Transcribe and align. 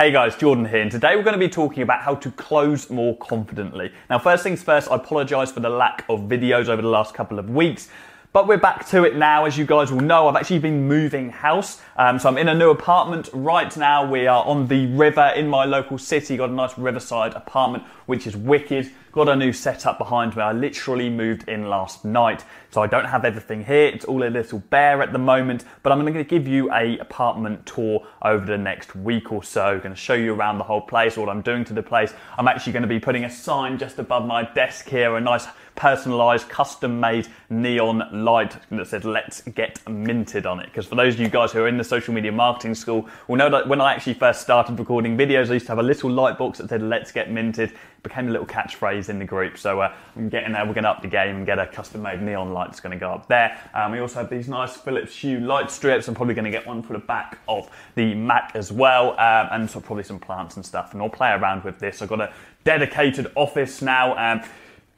Hey 0.00 0.12
guys, 0.12 0.36
Jordan 0.36 0.64
here, 0.64 0.80
and 0.82 0.92
today 0.92 1.16
we're 1.16 1.24
going 1.24 1.32
to 1.32 1.44
be 1.44 1.48
talking 1.48 1.82
about 1.82 2.02
how 2.02 2.14
to 2.14 2.30
close 2.30 2.88
more 2.88 3.16
confidently. 3.16 3.90
Now, 4.08 4.20
first 4.20 4.44
things 4.44 4.62
first, 4.62 4.88
I 4.88 4.94
apologize 4.94 5.50
for 5.50 5.58
the 5.58 5.70
lack 5.70 6.04
of 6.08 6.20
videos 6.20 6.68
over 6.68 6.80
the 6.80 6.88
last 6.88 7.14
couple 7.14 7.36
of 7.36 7.50
weeks. 7.50 7.88
But 8.32 8.46
we're 8.46 8.58
back 8.58 8.86
to 8.90 9.02
it 9.02 9.16
now. 9.16 9.44
As 9.44 9.58
you 9.58 9.66
guys 9.66 9.90
will 9.90 10.02
know, 10.02 10.28
I've 10.28 10.36
actually 10.36 10.60
been 10.60 10.86
moving 10.86 11.30
house. 11.30 11.80
Um, 11.96 12.20
so 12.20 12.28
I'm 12.28 12.38
in 12.38 12.46
a 12.46 12.54
new 12.54 12.70
apartment 12.70 13.28
right 13.32 13.76
now. 13.76 14.08
We 14.08 14.28
are 14.28 14.44
on 14.44 14.68
the 14.68 14.86
river 14.86 15.32
in 15.34 15.48
my 15.48 15.64
local 15.64 15.98
city. 15.98 16.36
Got 16.36 16.50
a 16.50 16.52
nice 16.52 16.78
riverside 16.78 17.34
apartment, 17.34 17.82
which 18.06 18.28
is 18.28 18.36
wicked. 18.36 18.92
Got 19.18 19.30
a 19.30 19.34
new 19.34 19.52
setup 19.52 19.98
behind 19.98 20.36
me. 20.36 20.42
I 20.42 20.52
literally 20.52 21.10
moved 21.10 21.48
in 21.48 21.68
last 21.68 22.04
night. 22.04 22.44
So 22.70 22.82
I 22.82 22.86
don't 22.86 23.06
have 23.06 23.24
everything 23.24 23.64
here. 23.64 23.86
It's 23.86 24.04
all 24.04 24.22
a 24.22 24.30
little 24.30 24.60
bare 24.70 25.02
at 25.02 25.12
the 25.12 25.18
moment. 25.18 25.64
But 25.82 25.90
I'm 25.90 26.02
going 26.02 26.14
to 26.14 26.22
give 26.22 26.46
you 26.46 26.72
a 26.72 26.96
apartment 26.98 27.66
tour 27.66 28.06
over 28.22 28.46
the 28.46 28.56
next 28.56 28.94
week 28.94 29.32
or 29.32 29.42
so. 29.42 29.64
I'm 29.64 29.78
going 29.78 29.90
to 29.90 29.96
show 29.96 30.14
you 30.14 30.34
around 30.34 30.58
the 30.58 30.64
whole 30.64 30.82
place, 30.82 31.16
what 31.16 31.28
I'm 31.28 31.42
doing 31.42 31.64
to 31.64 31.74
the 31.74 31.82
place. 31.82 32.14
I'm 32.36 32.46
actually 32.46 32.74
going 32.74 32.82
to 32.82 32.88
be 32.88 33.00
putting 33.00 33.24
a 33.24 33.30
sign 33.30 33.76
just 33.76 33.98
above 33.98 34.24
my 34.24 34.44
desk 34.52 34.88
here, 34.88 35.16
a 35.16 35.20
nice 35.20 35.48
personalized, 35.74 36.48
custom 36.48 36.98
made 36.98 37.28
neon 37.50 38.02
light 38.12 38.56
that 38.70 38.86
says 38.88 39.04
let's 39.04 39.40
get 39.42 39.80
minted 39.88 40.44
on 40.44 40.60
it. 40.60 40.66
Because 40.66 40.86
for 40.86 40.96
those 40.96 41.14
of 41.14 41.20
you 41.20 41.28
guys 41.28 41.52
who 41.52 41.60
are 41.60 41.68
in 41.68 41.76
the 41.76 41.84
social 41.84 42.12
media 42.12 42.32
marketing 42.32 42.74
school 42.74 43.08
will 43.28 43.36
know 43.36 43.48
that 43.48 43.68
when 43.68 43.80
I 43.80 43.94
actually 43.94 44.14
first 44.14 44.42
started 44.42 44.78
recording 44.78 45.16
videos, 45.16 45.50
I 45.50 45.54
used 45.54 45.66
to 45.66 45.72
have 45.72 45.78
a 45.78 45.82
little 45.84 46.10
light 46.10 46.36
box 46.36 46.58
that 46.58 46.68
said 46.68 46.82
let's 46.82 47.12
get 47.12 47.30
minted. 47.30 47.70
It 47.70 48.02
became 48.02 48.28
a 48.28 48.30
little 48.30 48.46
catchphrase 48.46 49.07
in 49.08 49.18
the 49.18 49.24
group. 49.24 49.58
So 49.58 49.80
uh, 49.80 49.94
I'm 50.16 50.28
getting 50.28 50.52
there, 50.52 50.64
we're 50.66 50.74
going 50.74 50.84
to 50.84 50.90
up 50.90 51.02
the 51.02 51.08
game 51.08 51.36
and 51.36 51.46
get 51.46 51.58
a 51.58 51.66
custom 51.66 52.02
made 52.02 52.22
neon 52.22 52.52
light 52.52 52.68
that's 52.68 52.80
going 52.80 52.92
to 52.92 52.98
go 52.98 53.10
up 53.10 53.28
there. 53.28 53.58
Um, 53.74 53.92
we 53.92 54.00
also 54.00 54.20
have 54.20 54.30
these 54.30 54.48
nice 54.48 54.76
Philips 54.76 55.14
Hue 55.16 55.40
light 55.40 55.70
strips. 55.70 56.08
I'm 56.08 56.14
probably 56.14 56.34
going 56.34 56.44
to 56.44 56.50
get 56.50 56.66
one 56.66 56.82
for 56.82 56.92
the 56.92 56.98
back 56.98 57.38
of 57.48 57.70
the 57.94 58.14
Mac 58.14 58.52
as 58.54 58.72
well. 58.72 59.12
Um, 59.12 59.48
and 59.52 59.70
so 59.70 59.80
probably 59.80 60.04
some 60.04 60.18
plants 60.18 60.56
and 60.56 60.64
stuff. 60.64 60.92
And 60.92 61.02
I'll 61.02 61.08
play 61.08 61.30
around 61.30 61.64
with 61.64 61.78
this. 61.78 62.02
I've 62.02 62.08
got 62.08 62.20
a 62.20 62.32
dedicated 62.64 63.30
office 63.34 63.82
now. 63.82 64.16
Um, 64.16 64.42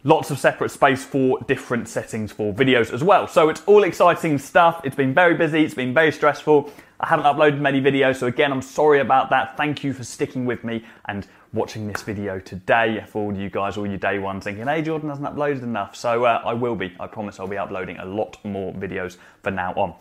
lots 0.04 0.30
of 0.30 0.38
separate 0.38 0.70
space 0.70 1.04
for 1.04 1.38
different 1.46 1.88
settings 1.88 2.32
for 2.32 2.52
videos 2.52 2.92
as 2.92 3.04
well. 3.04 3.26
So 3.26 3.48
it's 3.48 3.62
all 3.66 3.84
exciting 3.84 4.38
stuff. 4.38 4.80
It's 4.84 4.96
been 4.96 5.14
very 5.14 5.34
busy, 5.34 5.64
it's 5.64 5.74
been 5.74 5.92
very 5.94 6.12
stressful. 6.12 6.72
I 7.02 7.06
haven't 7.06 7.24
uploaded 7.24 7.60
many 7.60 7.80
videos, 7.80 8.16
so 8.16 8.26
again, 8.26 8.52
I'm 8.52 8.60
sorry 8.60 9.00
about 9.00 9.30
that. 9.30 9.56
Thank 9.56 9.82
you 9.82 9.94
for 9.94 10.04
sticking 10.04 10.44
with 10.44 10.64
me 10.64 10.84
and 11.06 11.26
watching 11.54 11.88
this 11.90 12.02
video 12.02 12.38
today 12.38 13.02
for 13.08 13.22
all 13.22 13.34
you 13.34 13.48
guys, 13.48 13.78
all 13.78 13.86
your 13.86 13.96
day 13.96 14.18
ones 14.18 14.44
thinking, 14.44 14.66
hey, 14.66 14.82
Jordan 14.82 15.08
hasn't 15.08 15.26
uploaded 15.26 15.62
enough. 15.62 15.96
So 15.96 16.26
uh, 16.26 16.42
I 16.44 16.52
will 16.52 16.76
be. 16.76 16.94
I 17.00 17.06
promise 17.06 17.40
I'll 17.40 17.48
be 17.48 17.56
uploading 17.56 17.96
a 17.96 18.04
lot 18.04 18.36
more 18.44 18.74
videos 18.74 19.16
from 19.42 19.54
now 19.54 19.72
on. 19.76 19.94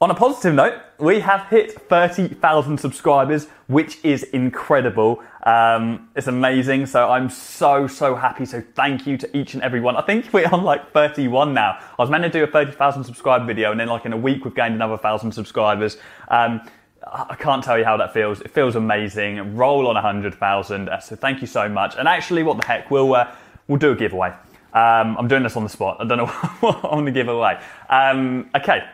On 0.00 0.12
a 0.12 0.14
positive 0.14 0.54
note, 0.54 0.80
we 1.00 1.18
have 1.18 1.48
hit 1.48 1.72
30,000 1.72 2.78
subscribers, 2.78 3.48
which 3.66 3.98
is 4.04 4.22
incredible. 4.22 5.20
Um, 5.42 6.08
it's 6.14 6.28
amazing. 6.28 6.86
So 6.86 7.10
I'm 7.10 7.28
so, 7.28 7.88
so 7.88 8.14
happy. 8.14 8.44
So 8.44 8.62
thank 8.76 9.08
you 9.08 9.18
to 9.18 9.36
each 9.36 9.54
and 9.54 9.62
every 9.64 9.80
one. 9.80 9.96
I 9.96 10.02
think 10.02 10.32
we're 10.32 10.46
on 10.52 10.62
like 10.62 10.92
31 10.92 11.52
now. 11.52 11.80
I 11.80 12.00
was 12.00 12.10
meant 12.10 12.22
to 12.22 12.30
do 12.30 12.44
a 12.44 12.46
30,000 12.46 13.02
subscriber 13.02 13.44
video, 13.44 13.72
and 13.72 13.80
then 13.80 13.88
like 13.88 14.06
in 14.06 14.12
a 14.12 14.16
week, 14.16 14.44
we've 14.44 14.54
gained 14.54 14.74
another 14.74 14.92
1,000 14.92 15.32
subscribers. 15.32 15.96
Um, 16.28 16.60
I 17.04 17.34
can't 17.34 17.64
tell 17.64 17.76
you 17.76 17.84
how 17.84 17.96
that 17.96 18.14
feels. 18.14 18.40
It 18.40 18.52
feels 18.52 18.76
amazing. 18.76 19.56
Roll 19.56 19.88
on 19.88 19.94
100,000. 19.94 20.90
So 21.02 21.16
thank 21.16 21.40
you 21.40 21.48
so 21.48 21.68
much. 21.68 21.96
And 21.96 22.06
actually, 22.06 22.44
what 22.44 22.56
the 22.56 22.64
heck, 22.64 22.88
we'll, 22.88 23.16
uh, 23.16 23.34
we'll 23.66 23.80
do 23.80 23.90
a 23.90 23.96
giveaway. 23.96 24.28
Um, 24.74 25.16
I'm 25.18 25.26
doing 25.26 25.42
this 25.42 25.56
on 25.56 25.64
the 25.64 25.68
spot. 25.68 25.96
I 25.98 26.04
don't 26.04 26.18
know 26.18 26.26
what 26.60 26.76
I'm 26.84 26.90
going 27.00 27.06
to 27.06 27.10
give 27.10 27.26
away. 27.26 27.60
Um, 27.90 28.48
okay, 28.54 28.84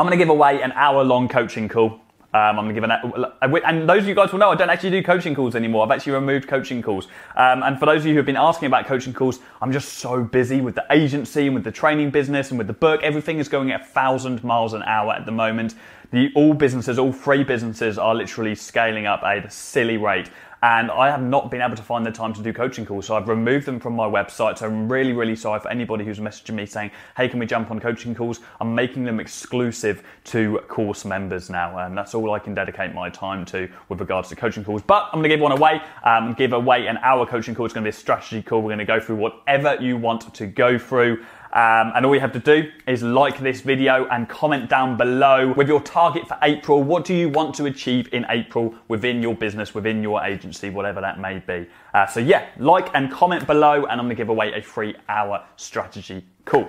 I'm 0.00 0.06
going 0.06 0.18
to 0.18 0.24
give 0.24 0.30
away 0.30 0.62
an 0.62 0.72
hour 0.72 1.04
long 1.04 1.28
coaching 1.28 1.68
call. 1.68 2.00
Um, 2.32 2.58
I'm 2.58 2.72
going 2.72 2.74
to 2.74 2.80
give 2.80 2.84
an, 2.84 3.62
and 3.66 3.86
those 3.86 3.98
of 3.98 4.08
you 4.08 4.14
guys 4.14 4.32
will 4.32 4.38
know 4.38 4.48
I 4.48 4.54
don't 4.54 4.70
actually 4.70 4.92
do 4.92 5.02
coaching 5.02 5.34
calls 5.34 5.54
anymore. 5.54 5.84
I've 5.84 5.90
actually 5.90 6.14
removed 6.14 6.48
coaching 6.48 6.80
calls. 6.80 7.06
Um, 7.36 7.62
and 7.62 7.78
for 7.78 7.84
those 7.84 8.00
of 8.00 8.06
you 8.06 8.12
who 8.12 8.16
have 8.16 8.24
been 8.24 8.34
asking 8.34 8.68
about 8.68 8.86
coaching 8.86 9.12
calls, 9.12 9.40
I'm 9.60 9.72
just 9.72 9.98
so 9.98 10.24
busy 10.24 10.62
with 10.62 10.74
the 10.74 10.86
agency 10.90 11.44
and 11.44 11.54
with 11.54 11.64
the 11.64 11.70
training 11.70 12.12
business 12.12 12.48
and 12.48 12.56
with 12.56 12.66
the 12.66 12.72
book. 12.72 13.02
Everything 13.02 13.40
is 13.40 13.48
going 13.50 13.72
at 13.72 13.82
a 13.82 13.84
thousand 13.84 14.42
miles 14.42 14.72
an 14.72 14.82
hour 14.84 15.12
at 15.12 15.26
the 15.26 15.32
moment. 15.32 15.74
The 16.12 16.32
all 16.34 16.54
businesses, 16.54 16.98
all 16.98 17.12
free 17.12 17.44
businesses 17.44 17.98
are 17.98 18.14
literally 18.14 18.54
scaling 18.54 19.04
up 19.04 19.22
at 19.22 19.44
a 19.44 19.50
silly 19.50 19.98
rate 19.98 20.30
and 20.62 20.90
I 20.90 21.10
have 21.10 21.22
not 21.22 21.50
been 21.50 21.62
able 21.62 21.76
to 21.76 21.82
find 21.82 22.04
the 22.04 22.10
time 22.10 22.34
to 22.34 22.42
do 22.42 22.52
coaching 22.52 22.84
calls. 22.84 23.06
So 23.06 23.16
I've 23.16 23.28
removed 23.28 23.66
them 23.66 23.80
from 23.80 23.94
my 23.94 24.06
website. 24.06 24.58
So 24.58 24.66
I'm 24.66 24.90
really, 24.90 25.12
really 25.12 25.36
sorry 25.36 25.58
for 25.60 25.70
anybody 25.70 26.04
who's 26.04 26.18
messaging 26.18 26.54
me 26.54 26.66
saying, 26.66 26.90
hey, 27.16 27.28
can 27.28 27.38
we 27.38 27.46
jump 27.46 27.70
on 27.70 27.80
coaching 27.80 28.14
calls? 28.14 28.40
I'm 28.60 28.74
making 28.74 29.04
them 29.04 29.20
exclusive 29.20 30.02
to 30.24 30.58
course 30.68 31.04
members 31.04 31.48
now. 31.48 31.78
And 31.78 31.96
that's 31.96 32.14
all 32.14 32.32
I 32.34 32.38
can 32.38 32.54
dedicate 32.54 32.94
my 32.94 33.08
time 33.08 33.44
to 33.46 33.68
with 33.88 34.00
regards 34.00 34.28
to 34.28 34.36
coaching 34.36 34.62
calls. 34.62 34.82
But 34.82 35.04
I'm 35.12 35.20
going 35.20 35.24
to 35.24 35.28
give 35.30 35.40
one 35.40 35.52
away. 35.52 35.80
Um, 36.04 36.34
give 36.34 36.52
away 36.52 36.86
an 36.88 36.98
hour 36.98 37.26
coaching 37.26 37.54
call. 37.54 37.64
It's 37.64 37.74
going 37.74 37.84
to 37.84 37.90
be 37.90 37.96
a 37.96 37.98
strategy 37.98 38.42
call. 38.42 38.60
We're 38.60 38.68
going 38.68 38.78
to 38.78 38.84
go 38.84 39.00
through 39.00 39.16
whatever 39.16 39.76
you 39.80 39.96
want 39.96 40.32
to 40.34 40.46
go 40.46 40.78
through. 40.78 41.24
Um, 41.52 41.92
and 41.96 42.06
all 42.06 42.14
you 42.14 42.20
have 42.20 42.32
to 42.32 42.38
do 42.38 42.70
is 42.86 43.02
like 43.02 43.40
this 43.40 43.60
video 43.60 44.06
and 44.06 44.28
comment 44.28 44.70
down 44.70 44.96
below 44.96 45.52
with 45.52 45.66
your 45.66 45.80
target 45.80 46.28
for 46.28 46.38
April. 46.42 46.80
What 46.82 47.04
do 47.04 47.12
you 47.12 47.28
want 47.28 47.56
to 47.56 47.66
achieve 47.66 48.08
in 48.12 48.24
April 48.28 48.74
within 48.86 49.20
your 49.20 49.34
business, 49.34 49.74
within 49.74 50.00
your 50.00 50.22
agency, 50.22 50.70
whatever 50.70 51.00
that 51.00 51.18
may 51.18 51.40
be? 51.40 51.66
Uh, 51.92 52.06
so 52.06 52.20
yeah, 52.20 52.46
like 52.58 52.94
and 52.94 53.10
comment 53.10 53.48
below, 53.48 53.84
and 53.86 54.00
I'm 54.00 54.08
to 54.08 54.14
give 54.14 54.28
away 54.28 54.52
a 54.52 54.62
free 54.62 54.94
hour 55.08 55.44
strategy. 55.56 56.24
Cool. 56.44 56.68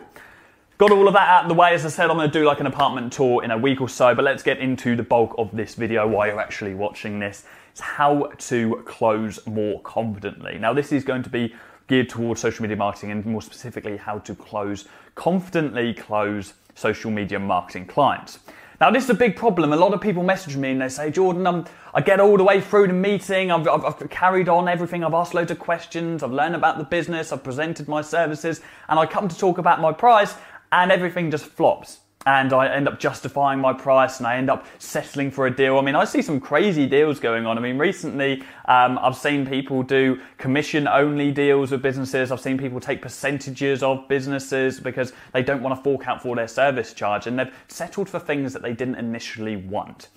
Got 0.80 0.92
all 0.92 1.08
of 1.08 1.14
that 1.14 1.30
out 1.30 1.44
of 1.44 1.50
the 1.50 1.54
way. 1.54 1.76
As 1.76 1.86
I 1.86 1.90
said, 1.90 2.10
I'm 2.10 2.18
going 2.18 2.32
to 2.32 2.40
do 2.40 2.44
like 2.44 2.60
an 2.60 2.66
apartment 2.66 3.14
tour 3.14 3.44
in 3.44 3.52
a 3.52 3.58
week 3.58 3.82
or 3.82 3.90
so, 3.90 4.16
but 4.16 4.26
let's 4.26 4.42
get 4.42 4.58
into 4.58 4.96
the 4.96 5.04
bulk 5.04 5.36
of 5.38 5.56
this 5.56 5.76
video 5.76 6.08
while 6.08 6.26
you're 6.26 6.40
actually 6.40 6.74
watching 6.74 7.20
this. 7.20 7.46
It's 7.70 7.82
how 7.82 8.32
to 8.38 8.82
close 8.86 9.46
more 9.46 9.80
confidently. 9.82 10.58
Now, 10.58 10.74
this 10.74 10.92
is 10.92 11.04
going 11.04 11.22
to 11.22 11.30
be 11.30 11.54
geared 11.92 12.08
towards 12.08 12.40
social 12.40 12.62
media 12.62 12.78
marketing 12.78 13.12
and 13.12 13.26
more 13.26 13.42
specifically 13.42 13.98
how 13.98 14.18
to 14.18 14.34
close, 14.34 14.88
confidently 15.14 15.94
close 15.94 16.54
social 16.74 17.12
media 17.12 17.38
marketing 17.38 17.86
clients. 17.86 18.40
Now, 18.80 18.92
this 18.92 19.04
is 19.04 19.10
a 19.10 19.14
big 19.14 19.36
problem. 19.36 19.74
A 19.74 19.76
lot 19.76 19.94
of 19.94 20.00
people 20.00 20.24
message 20.24 20.56
me 20.56 20.72
and 20.72 20.82
they 20.82 20.88
say, 20.88 21.12
Jordan, 21.12 21.46
um, 21.46 21.66
I 21.94 22.00
get 22.00 22.22
all 22.22 22.38
the 22.38 22.46
way 22.46 22.62
through 22.62 22.88
the 22.88 22.94
meeting. 22.94 23.52
I've, 23.52 23.68
I've, 23.68 23.84
I've, 23.84 24.10
carried 24.10 24.48
on 24.48 24.70
everything. 24.70 25.04
I've 25.04 25.14
asked 25.14 25.34
loads 25.34 25.52
of 25.52 25.60
questions. 25.60 26.24
I've 26.24 26.32
learned 26.32 26.56
about 26.56 26.78
the 26.78 26.86
business. 26.86 27.34
I've 27.34 27.44
presented 27.44 27.90
my 27.90 28.02
services. 28.02 28.62
And 28.88 28.98
I 28.98 29.06
come 29.06 29.28
to 29.28 29.38
talk 29.38 29.58
about 29.58 29.82
my 29.82 29.92
price 29.92 30.36
and 30.72 30.94
everything 30.94 31.30
just 31.30 31.46
flops 31.46 32.00
and 32.26 32.54
I 32.54 32.68
end 32.68 32.88
up 32.88 33.00
justifying 33.00 33.60
my 33.60 33.74
price 33.74 34.20
and 34.20 34.28
I 34.28 34.38
end 34.38 34.50
up 34.50 34.66
settling 34.80 35.32
for 35.32 35.48
a 35.48 35.56
deal. 35.56 35.78
I 35.78 35.82
mean, 35.82 35.96
I 35.96 36.06
see 36.06 36.22
some 36.22 36.40
crazy 36.40 36.86
deals 36.86 37.20
going 37.20 37.46
on. 37.46 37.58
I 37.58 37.62
mean, 37.62 37.78
recently 37.78 38.44
um, 38.66 39.00
I've 39.02 39.16
seen 39.16 39.46
people 39.46 39.84
do 39.84 40.20
commission 40.38 40.88
only 40.88 41.32
deals 41.32 41.72
with 41.72 41.82
businesses. 41.82 42.32
I've 42.32 42.42
seen 42.42 42.58
people 42.58 42.80
take 42.80 43.02
percentages 43.02 43.82
of 43.82 44.08
businesses 44.08 44.80
because 44.80 45.14
they 45.34 45.42
don't 45.42 45.64
want 45.64 45.76
to 45.76 45.84
fork 45.84 46.08
out 46.08 46.22
for 46.22 46.36
their 46.36 46.48
service 46.48 46.94
charge 46.94 47.28
and 47.28 47.40
they've 47.40 47.54
settled 47.68 48.08
for 48.10 48.20
things 48.20 48.54
that 48.54 48.62
they 48.62 48.74
didn't 48.74 48.96
initially 48.96 49.56
want. 49.56 50.10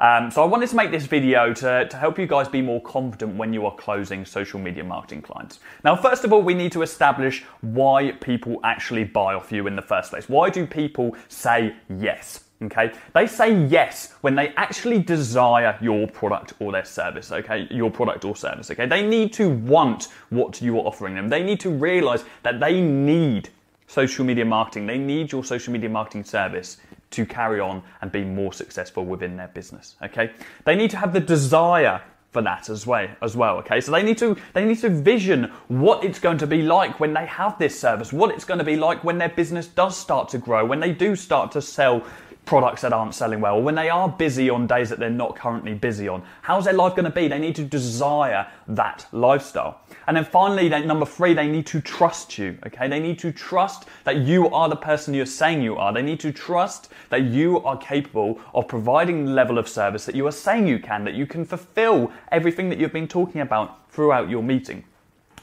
Um, 0.00 0.30
so 0.30 0.42
I 0.42 0.46
wanted 0.46 0.70
to 0.70 0.76
make 0.76 0.90
this 0.90 1.04
video 1.04 1.52
to, 1.52 1.86
to 1.86 1.96
help 1.96 2.18
you 2.18 2.26
guys 2.26 2.48
be 2.48 2.62
more 2.62 2.80
confident 2.80 3.36
when 3.36 3.52
you 3.52 3.66
are 3.66 3.76
closing 3.76 4.24
social 4.24 4.58
media 4.58 4.82
marketing 4.82 5.20
clients. 5.20 5.60
Now, 5.84 5.94
first 5.94 6.24
of 6.24 6.32
all, 6.32 6.40
we 6.40 6.54
need 6.54 6.72
to 6.72 6.80
establish 6.80 7.44
why 7.60 8.12
people 8.12 8.60
actually 8.64 9.04
buy 9.04 9.34
off 9.34 9.52
you 9.52 9.66
in 9.66 9.76
the 9.76 9.82
first 9.82 10.10
place. 10.10 10.26
Why 10.26 10.48
do 10.48 10.66
people 10.66 11.14
say 11.28 11.76
yes? 11.98 12.44
Okay, 12.62 12.92
they 13.14 13.26
say 13.26 13.66
yes 13.66 14.14
when 14.20 14.34
they 14.34 14.48
actually 14.56 14.98
desire 14.98 15.78
your 15.80 16.06
product 16.06 16.52
or 16.60 16.72
their 16.72 16.84
service. 16.84 17.32
Okay, 17.32 17.66
your 17.70 17.90
product 17.90 18.24
or 18.24 18.36
service. 18.36 18.70
Okay, 18.70 18.86
they 18.86 19.06
need 19.06 19.32
to 19.34 19.50
want 19.50 20.08
what 20.30 20.60
you 20.62 20.78
are 20.78 20.82
offering 20.86 21.14
them. 21.14 21.28
They 21.28 21.42
need 21.42 21.60
to 21.60 21.70
realize 21.70 22.24
that 22.42 22.60
they 22.60 22.80
need 22.80 23.50
social 23.86 24.24
media 24.24 24.44
marketing. 24.44 24.86
They 24.86 24.98
need 24.98 25.32
your 25.32 25.42
social 25.42 25.72
media 25.72 25.88
marketing 25.88 26.24
service 26.24 26.76
to 27.10 27.26
carry 27.26 27.60
on 27.60 27.82
and 28.00 28.12
be 28.12 28.24
more 28.24 28.52
successful 28.52 29.04
within 29.04 29.36
their 29.36 29.48
business. 29.48 29.96
Okay, 30.02 30.32
they 30.64 30.76
need 30.76 30.90
to 30.90 30.96
have 30.96 31.12
the 31.12 31.20
desire 31.20 32.00
for 32.30 32.42
that 32.42 32.68
as 32.68 32.86
well 32.86 33.08
as 33.22 33.36
well 33.36 33.56
okay 33.56 33.80
so 33.80 33.90
they 33.90 34.04
need 34.04 34.16
to 34.16 34.36
they 34.54 34.64
need 34.64 34.78
to 34.78 34.88
vision 34.88 35.50
what 35.66 36.04
it's 36.04 36.20
going 36.20 36.38
to 36.38 36.46
be 36.46 36.62
like 36.62 37.00
when 37.00 37.12
they 37.12 37.26
have 37.26 37.58
this 37.58 37.78
service 37.78 38.12
what 38.12 38.30
it's 38.30 38.44
going 38.44 38.58
to 38.58 38.64
be 38.64 38.76
like 38.76 39.02
when 39.02 39.18
their 39.18 39.28
business 39.28 39.66
does 39.66 39.96
start 39.96 40.28
to 40.28 40.38
grow 40.38 40.64
when 40.64 40.78
they 40.78 40.92
do 40.92 41.16
start 41.16 41.50
to 41.50 41.60
sell 41.60 42.04
products 42.44 42.82
that 42.82 42.92
aren't 42.92 43.14
selling 43.14 43.40
well, 43.40 43.56
or 43.56 43.62
when 43.62 43.74
they 43.74 43.88
are 43.88 44.08
busy 44.08 44.50
on 44.50 44.66
days 44.66 44.88
that 44.90 44.98
they're 44.98 45.10
not 45.10 45.36
currently 45.36 45.74
busy 45.74 46.08
on. 46.08 46.22
How's 46.42 46.64
their 46.64 46.74
life 46.74 46.94
going 46.96 47.04
to 47.04 47.10
be? 47.10 47.28
They 47.28 47.38
need 47.38 47.54
to 47.56 47.64
desire 47.64 48.46
that 48.68 49.06
lifestyle. 49.12 49.80
And 50.06 50.16
then 50.16 50.24
finally, 50.24 50.68
number 50.68 51.06
three, 51.06 51.34
they 51.34 51.48
need 51.48 51.66
to 51.68 51.80
trust 51.80 52.38
you. 52.38 52.58
Okay, 52.66 52.88
they 52.88 53.00
need 53.00 53.18
to 53.20 53.30
trust 53.30 53.86
that 54.04 54.18
you 54.18 54.48
are 54.50 54.68
the 54.68 54.76
person 54.76 55.14
you're 55.14 55.26
saying 55.26 55.62
you 55.62 55.76
are. 55.76 55.92
They 55.92 56.02
need 56.02 56.20
to 56.20 56.32
trust 56.32 56.90
that 57.10 57.22
you 57.22 57.62
are 57.64 57.76
capable 57.76 58.40
of 58.54 58.66
providing 58.66 59.24
the 59.26 59.32
level 59.32 59.58
of 59.58 59.68
service 59.68 60.04
that 60.06 60.14
you 60.14 60.26
are 60.26 60.32
saying 60.32 60.66
you 60.66 60.78
can, 60.78 61.04
that 61.04 61.14
you 61.14 61.26
can 61.26 61.44
fulfill 61.44 62.10
everything 62.32 62.68
that 62.70 62.78
you've 62.78 62.92
been 62.92 63.08
talking 63.08 63.40
about 63.40 63.90
throughout 63.90 64.28
your 64.28 64.42
meeting. 64.42 64.84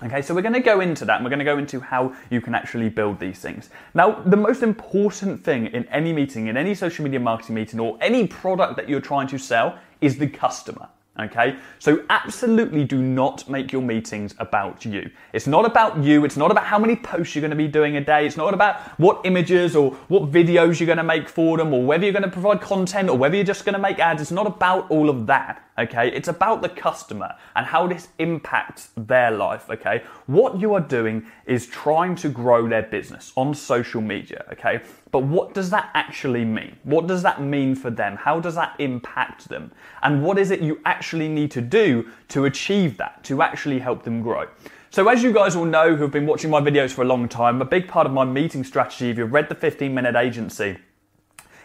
Okay, 0.03 0.21
so 0.21 0.35
we're 0.35 0.43
going 0.43 0.53
to 0.53 0.59
go 0.59 0.79
into 0.79 1.05
that 1.05 1.15
and 1.15 1.23
we're 1.25 1.31
going 1.31 1.39
to 1.39 1.45
go 1.45 1.57
into 1.57 1.79
how 1.79 2.13
you 2.29 2.39
can 2.39 2.53
actually 2.53 2.87
build 2.87 3.19
these 3.19 3.39
things. 3.39 3.71
Now, 3.95 4.11
the 4.11 4.37
most 4.37 4.61
important 4.61 5.43
thing 5.43 5.67
in 5.67 5.85
any 5.87 6.13
meeting, 6.13 6.47
in 6.47 6.55
any 6.55 6.75
social 6.75 7.03
media 7.03 7.19
marketing 7.19 7.55
meeting, 7.55 7.79
or 7.79 7.97
any 7.99 8.27
product 8.27 8.75
that 8.75 8.87
you're 8.87 9.01
trying 9.01 9.27
to 9.29 9.39
sell 9.39 9.79
is 9.99 10.19
the 10.19 10.27
customer. 10.27 10.87
Okay, 11.19 11.57
so 11.79 12.03
absolutely 12.11 12.83
do 12.83 13.01
not 13.01 13.49
make 13.49 13.71
your 13.71 13.81
meetings 13.81 14.35
about 14.37 14.85
you. 14.85 15.09
It's 15.33 15.47
not 15.47 15.65
about 15.65 16.03
you. 16.03 16.23
It's 16.25 16.37
not 16.37 16.51
about 16.51 16.65
how 16.65 16.77
many 16.77 16.95
posts 16.95 17.33
you're 17.33 17.41
going 17.41 17.49
to 17.49 17.57
be 17.57 17.67
doing 17.67 17.97
a 17.97 18.01
day. 18.01 18.27
It's 18.27 18.37
not 18.37 18.53
about 18.53 18.79
what 18.99 19.21
images 19.25 19.75
or 19.75 19.91
what 20.09 20.31
videos 20.31 20.79
you're 20.79 20.85
going 20.85 20.97
to 20.97 21.03
make 21.03 21.27
for 21.27 21.57
them 21.57 21.73
or 21.73 21.83
whether 21.83 22.03
you're 22.03 22.13
going 22.13 22.21
to 22.21 22.29
provide 22.29 22.61
content 22.61 23.09
or 23.09 23.17
whether 23.17 23.35
you're 23.35 23.43
just 23.43 23.65
going 23.65 23.73
to 23.73 23.79
make 23.79 23.97
ads. 23.97 24.21
It's 24.21 24.31
not 24.31 24.45
about 24.45 24.91
all 24.91 25.09
of 25.09 25.25
that. 25.25 25.63
Okay, 25.79 26.11
it's 26.11 26.27
about 26.27 26.63
the 26.63 26.69
customer 26.69 27.35
and 27.55 27.63
how 27.63 27.85
this 27.87 28.07
impacts 28.17 28.89
their 28.95 29.29
life. 29.29 29.69
Okay, 29.69 30.03
what 30.25 30.59
you 30.59 30.73
are 30.73 30.81
doing 30.81 31.25
is 31.45 31.67
trying 31.67 32.15
to 32.15 32.29
grow 32.29 32.67
their 32.67 32.81
business 32.83 33.31
on 33.35 33.53
social 33.53 34.01
media. 34.01 34.45
Okay, 34.53 34.81
but 35.11 35.23
what 35.23 35.53
does 35.53 35.69
that 35.69 35.89
actually 35.93 36.43
mean? 36.43 36.77
What 36.83 37.07
does 37.07 37.23
that 37.23 37.41
mean 37.41 37.75
for 37.75 37.89
them? 37.89 38.17
How 38.17 38.39
does 38.39 38.55
that 38.55 38.75
impact 38.79 39.49
them? 39.49 39.71
And 40.03 40.23
what 40.23 40.37
is 40.37 40.51
it 40.51 40.61
you 40.61 40.79
actually 40.85 41.27
need 41.29 41.51
to 41.51 41.61
do 41.61 42.09
to 42.29 42.45
achieve 42.45 42.97
that, 42.97 43.23
to 43.25 43.41
actually 43.41 43.79
help 43.79 44.03
them 44.03 44.21
grow? 44.21 44.47
So, 44.89 45.07
as 45.09 45.21
you 45.21 45.33
guys 45.33 45.55
all 45.55 45.65
know 45.65 45.95
who 45.95 46.03
have 46.03 46.11
been 46.11 46.25
watching 46.25 46.49
my 46.49 46.61
videos 46.61 46.91
for 46.91 47.01
a 47.01 47.05
long 47.05 47.27
time, 47.27 47.61
a 47.61 47.65
big 47.65 47.87
part 47.87 48.07
of 48.07 48.13
my 48.13 48.25
meeting 48.25 48.63
strategy, 48.63 49.09
if 49.09 49.17
you've 49.17 49.33
read 49.33 49.49
the 49.49 49.55
15 49.55 49.93
minute 49.93 50.15
agency, 50.15 50.77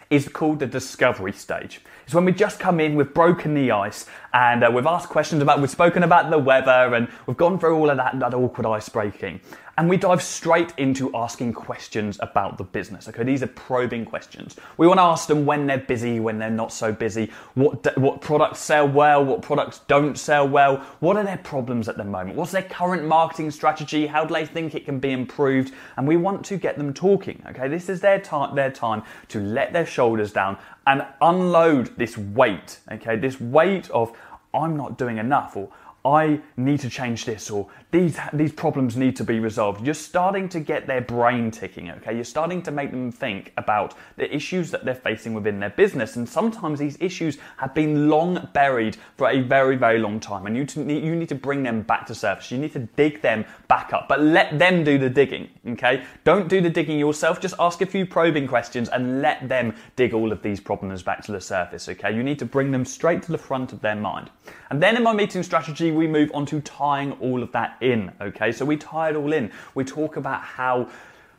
is 0.09 0.27
called 0.27 0.59
the 0.59 0.67
discovery 0.67 1.31
stage. 1.31 1.81
It's 2.05 2.13
when 2.13 2.25
we 2.25 2.31
just 2.31 2.59
come 2.59 2.79
in, 2.79 2.95
we've 2.95 3.13
broken 3.13 3.53
the 3.53 3.71
ice, 3.71 4.05
and 4.33 4.63
uh, 4.63 4.71
we've 4.73 4.85
asked 4.85 5.09
questions 5.09 5.41
about, 5.41 5.61
we've 5.61 5.69
spoken 5.69 6.03
about 6.03 6.29
the 6.29 6.37
weather, 6.37 6.95
and 6.95 7.07
we've 7.27 7.37
gone 7.37 7.59
through 7.59 7.75
all 7.75 7.89
of 7.89 7.97
that, 7.97 8.19
that 8.19 8.33
awkward 8.33 8.65
ice 8.65 8.89
breaking. 8.89 9.39
And 9.75 9.89
we 9.89 9.97
dive 9.97 10.21
straight 10.21 10.71
into 10.77 11.15
asking 11.15 11.53
questions 11.53 12.19
about 12.19 12.59
the 12.59 12.63
business. 12.63 13.07
Okay, 13.09 13.23
these 13.23 13.41
are 13.41 13.47
probing 13.47 14.05
questions. 14.05 14.55
We 14.77 14.85
want 14.85 14.99
to 14.99 15.03
ask 15.03 15.27
them 15.27 15.47
when 15.47 15.65
they're 15.65 15.79
busy, 15.79 16.19
when 16.19 16.37
they're 16.37 16.51
not 16.51 16.71
so 16.71 16.91
busy, 16.91 17.31
what, 17.55 17.97
what 17.97 18.21
products 18.21 18.59
sell 18.59 18.87
well, 18.87 19.25
what 19.25 19.41
products 19.41 19.81
don't 19.87 20.15
sell 20.15 20.47
well, 20.47 20.77
what 20.99 21.17
are 21.17 21.23
their 21.23 21.39
problems 21.39 21.89
at 21.89 21.97
the 21.97 22.03
moment, 22.03 22.35
what's 22.35 22.51
their 22.51 22.61
current 22.61 23.05
marketing 23.05 23.49
strategy, 23.49 24.05
how 24.05 24.23
do 24.23 24.35
they 24.35 24.45
think 24.45 24.75
it 24.75 24.85
can 24.85 24.99
be 24.99 25.11
improved, 25.11 25.73
and 25.97 26.07
we 26.07 26.17
want 26.17 26.45
to 26.45 26.57
get 26.57 26.77
them 26.77 26.93
talking. 26.93 27.41
Okay, 27.49 27.67
this 27.67 27.89
is 27.89 27.99
their 27.99 28.19
time, 28.19 28.55
their 28.55 28.71
time 28.71 29.01
to 29.29 29.39
let 29.39 29.73
their 29.73 29.87
shoulders 29.87 30.31
down 30.31 30.55
and 30.85 31.05
unload 31.21 31.97
this 31.97 32.17
weight. 32.17 32.79
Okay, 32.91 33.15
this 33.15 33.39
weight 33.39 33.89
of 33.91 34.15
I'm 34.53 34.77
not 34.77 34.97
doing 34.97 35.17
enough 35.17 35.55
or 35.55 35.69
I 36.05 36.41
need 36.57 36.81
to 36.81 36.89
change 36.89 37.23
this 37.23 37.49
or 37.49 37.69
these, 37.91 38.19
these 38.33 38.51
problems 38.51 38.97
need 38.97 39.15
to 39.17 39.23
be 39.23 39.39
resolved. 39.39 39.85
You're 39.85 39.93
starting 39.93 40.49
to 40.49 40.59
get 40.59 40.85
their 40.85 40.99
brain 40.99 41.49
ticking, 41.49 41.91
okay? 41.91 42.13
You're 42.13 42.25
starting 42.25 42.61
to 42.63 42.71
make 42.71 42.91
them 42.91 43.09
think 43.09 43.53
about 43.55 43.93
the 44.17 44.33
issues 44.35 44.69
that 44.71 44.83
they're 44.83 44.95
facing 44.95 45.33
within 45.33 45.59
their 45.59 45.69
business. 45.69 46.17
And 46.17 46.27
sometimes 46.27 46.79
these 46.79 46.97
issues 46.99 47.37
have 47.57 47.73
been 47.73 48.09
long 48.09 48.49
buried 48.51 48.97
for 49.15 49.29
a 49.29 49.39
very, 49.41 49.77
very 49.77 49.99
long 49.99 50.19
time. 50.19 50.45
And 50.45 50.57
you, 50.57 50.65
you 50.83 51.15
need 51.15 51.29
to 51.29 51.35
bring 51.35 51.63
them 51.63 51.83
back 51.83 52.05
to 52.07 52.15
surface. 52.15 52.51
You 52.51 52.57
need 52.57 52.73
to 52.73 52.79
dig 52.79 53.21
them 53.21 53.45
back 53.69 53.93
up, 53.93 54.09
but 54.09 54.19
let 54.19 54.59
them 54.59 54.83
do 54.83 54.97
the 54.97 55.09
digging, 55.09 55.47
okay? 55.69 56.03
Don't 56.25 56.49
do 56.49 56.59
the 56.59 56.69
digging 56.69 56.99
yourself. 56.99 57.39
Just 57.39 57.55
ask 57.59 57.81
a 57.81 57.85
few 57.85 58.05
probing 58.05 58.47
questions 58.47 58.89
and 58.89 59.21
let 59.21 59.47
them 59.47 59.73
dig 59.95 60.13
all 60.13 60.33
of 60.33 60.41
these 60.41 60.59
problems 60.59 61.01
back 61.01 61.23
to 61.25 61.31
the 61.31 61.39
surface, 61.39 61.87
okay? 61.87 62.13
You 62.13 62.23
need 62.23 62.39
to 62.39 62.45
bring 62.45 62.71
them 62.71 62.83
straight 62.83 63.21
to 63.23 63.31
the 63.31 63.37
front 63.37 63.71
of 63.71 63.79
their 63.79 63.95
mind. 63.95 64.31
And 64.69 64.81
then 64.81 64.97
in 64.97 65.03
my 65.03 65.13
meeting 65.13 65.43
strategy, 65.43 65.92
we 65.95 66.07
move 66.07 66.31
on 66.33 66.45
to 66.47 66.61
tying 66.61 67.13
all 67.13 67.43
of 67.43 67.51
that 67.51 67.77
in, 67.81 68.11
okay? 68.21 68.51
So 68.51 68.65
we 68.65 68.77
tie 68.77 69.09
it 69.09 69.15
all 69.15 69.33
in. 69.33 69.51
We 69.75 69.83
talk 69.83 70.17
about 70.17 70.41
how 70.41 70.89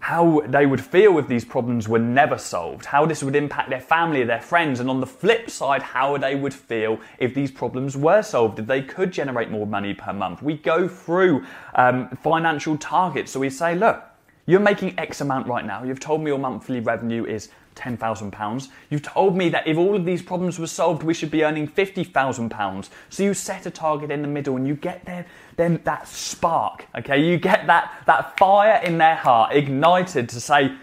how 0.05 0.43
they 0.49 0.67
would 0.67 0.83
feel 0.83 1.19
if 1.19 1.27
these 1.29 1.47
problems 1.47 1.89
were 1.89 1.99
never 1.99 2.37
solved, 2.37 2.85
how 2.85 3.06
this 3.06 3.23
would 3.23 3.35
impact 3.35 3.71
their 3.71 3.81
family, 3.81 4.23
their 4.23 4.39
friends, 4.39 4.79
and 4.79 4.91
on 4.91 5.01
the 5.01 5.06
flip 5.06 5.49
side, 5.49 5.81
how 5.81 6.19
they 6.19 6.35
would 6.35 6.53
feel 6.53 7.01
if 7.19 7.33
these 7.33 7.51
problems 7.51 7.97
were 7.97 8.21
solved, 8.21 8.59
if 8.59 8.67
they 8.67 8.83
could 8.83 9.11
generate 9.11 9.51
more 9.51 9.67
money 9.67 9.95
per 9.95 10.12
month. 10.12 10.43
We 10.43 10.59
go 10.59 10.87
through 10.87 11.47
um, 11.75 12.11
financial 12.23 12.77
targets. 12.77 13.33
So 13.33 13.41
we 13.41 13.49
say, 13.49 13.75
look, 13.75 14.05
you're 14.46 14.61
making 14.61 14.99
X 14.99 15.20
amount 15.20 15.46
right 15.46 15.64
now. 15.64 15.82
You've 15.85 16.00
told 16.00 16.20
me 16.20 16.31
your 16.31 16.38
monthly 16.38 16.81
revenue 16.81 17.25
is 17.25 17.49
£10,000. 17.76 18.69
You've 18.91 19.02
told 19.02 19.37
me 19.37 19.49
that 19.49 19.67
if 19.67 19.76
all 19.76 19.96
of 19.96 20.05
these 20.05 20.23
problems 20.23 20.58
were 20.58 20.67
solved, 20.67 21.02
we 21.02 21.14
should 21.14 21.31
be 21.31 21.44
earning 21.44 21.67
£50,000. 21.67 22.88
So 23.08 23.23
you 23.23 23.35
set 23.35 23.67
a 23.67 23.70
target 23.70 24.11
in 24.11 24.23
the 24.23 24.29
middle 24.29 24.56
and 24.56 24.67
you 24.67 24.75
get 24.75 25.05
there, 25.05 25.26
then 25.56 25.81
that 25.85 26.06
spark, 26.08 26.87
okay? 26.96 27.20
You 27.20 27.38
get 27.38 27.67
that, 27.67 28.02
that 28.06 28.38
fire 28.38 28.81
in 28.85 28.99
their 28.99 29.17
heart 29.17 29.55
ignited 29.55 30.29
to 30.31 30.41
say, 30.41 30.76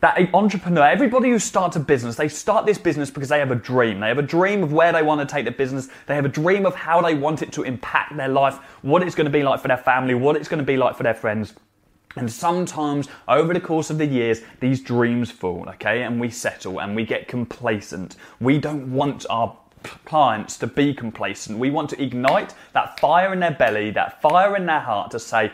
that 0.00 0.32
entrepreneur, 0.32 0.84
everybody 0.84 1.28
who 1.28 1.40
starts 1.40 1.74
a 1.74 1.80
business, 1.80 2.14
they 2.14 2.28
start 2.28 2.66
this 2.66 2.78
business 2.78 3.10
because 3.10 3.28
they 3.28 3.40
have 3.40 3.50
a 3.50 3.56
dream. 3.56 3.98
They 3.98 4.06
have 4.06 4.18
a 4.18 4.22
dream 4.22 4.62
of 4.62 4.72
where 4.72 4.92
they 4.92 5.02
want 5.02 5.20
to 5.20 5.26
take 5.26 5.44
the 5.44 5.50
business. 5.50 5.88
They 6.06 6.14
have 6.14 6.24
a 6.24 6.28
dream 6.28 6.66
of 6.66 6.76
how 6.76 7.02
they 7.02 7.14
want 7.14 7.42
it 7.42 7.50
to 7.54 7.64
impact 7.64 8.16
their 8.16 8.28
life, 8.28 8.58
what 8.82 9.02
it's 9.02 9.16
going 9.16 9.24
to 9.24 9.30
be 9.30 9.42
like 9.42 9.60
for 9.60 9.66
their 9.66 9.76
family, 9.76 10.14
what 10.14 10.36
it's 10.36 10.46
going 10.46 10.60
to 10.60 10.64
be 10.64 10.76
like 10.76 10.96
for 10.96 11.02
their 11.02 11.14
friends. 11.14 11.52
And 12.18 12.30
sometimes 12.30 13.08
over 13.26 13.52
the 13.52 13.60
course 13.60 13.90
of 13.90 13.98
the 13.98 14.06
years, 14.06 14.42
these 14.60 14.80
dreams 14.80 15.30
fall, 15.30 15.66
okay? 15.68 16.02
And 16.02 16.20
we 16.20 16.30
settle 16.30 16.80
and 16.80 16.94
we 16.96 17.04
get 17.04 17.28
complacent. 17.28 18.16
We 18.40 18.58
don't 18.58 18.92
want 18.92 19.26
our 19.30 19.56
clients 20.04 20.56
to 20.58 20.66
be 20.66 20.92
complacent. 20.92 21.58
We 21.58 21.70
want 21.70 21.90
to 21.90 22.02
ignite 22.02 22.54
that 22.72 22.98
fire 23.00 23.32
in 23.32 23.40
their 23.40 23.52
belly, 23.52 23.90
that 23.92 24.20
fire 24.20 24.56
in 24.56 24.66
their 24.66 24.80
heart 24.80 25.10
to 25.12 25.18
say, 25.18 25.52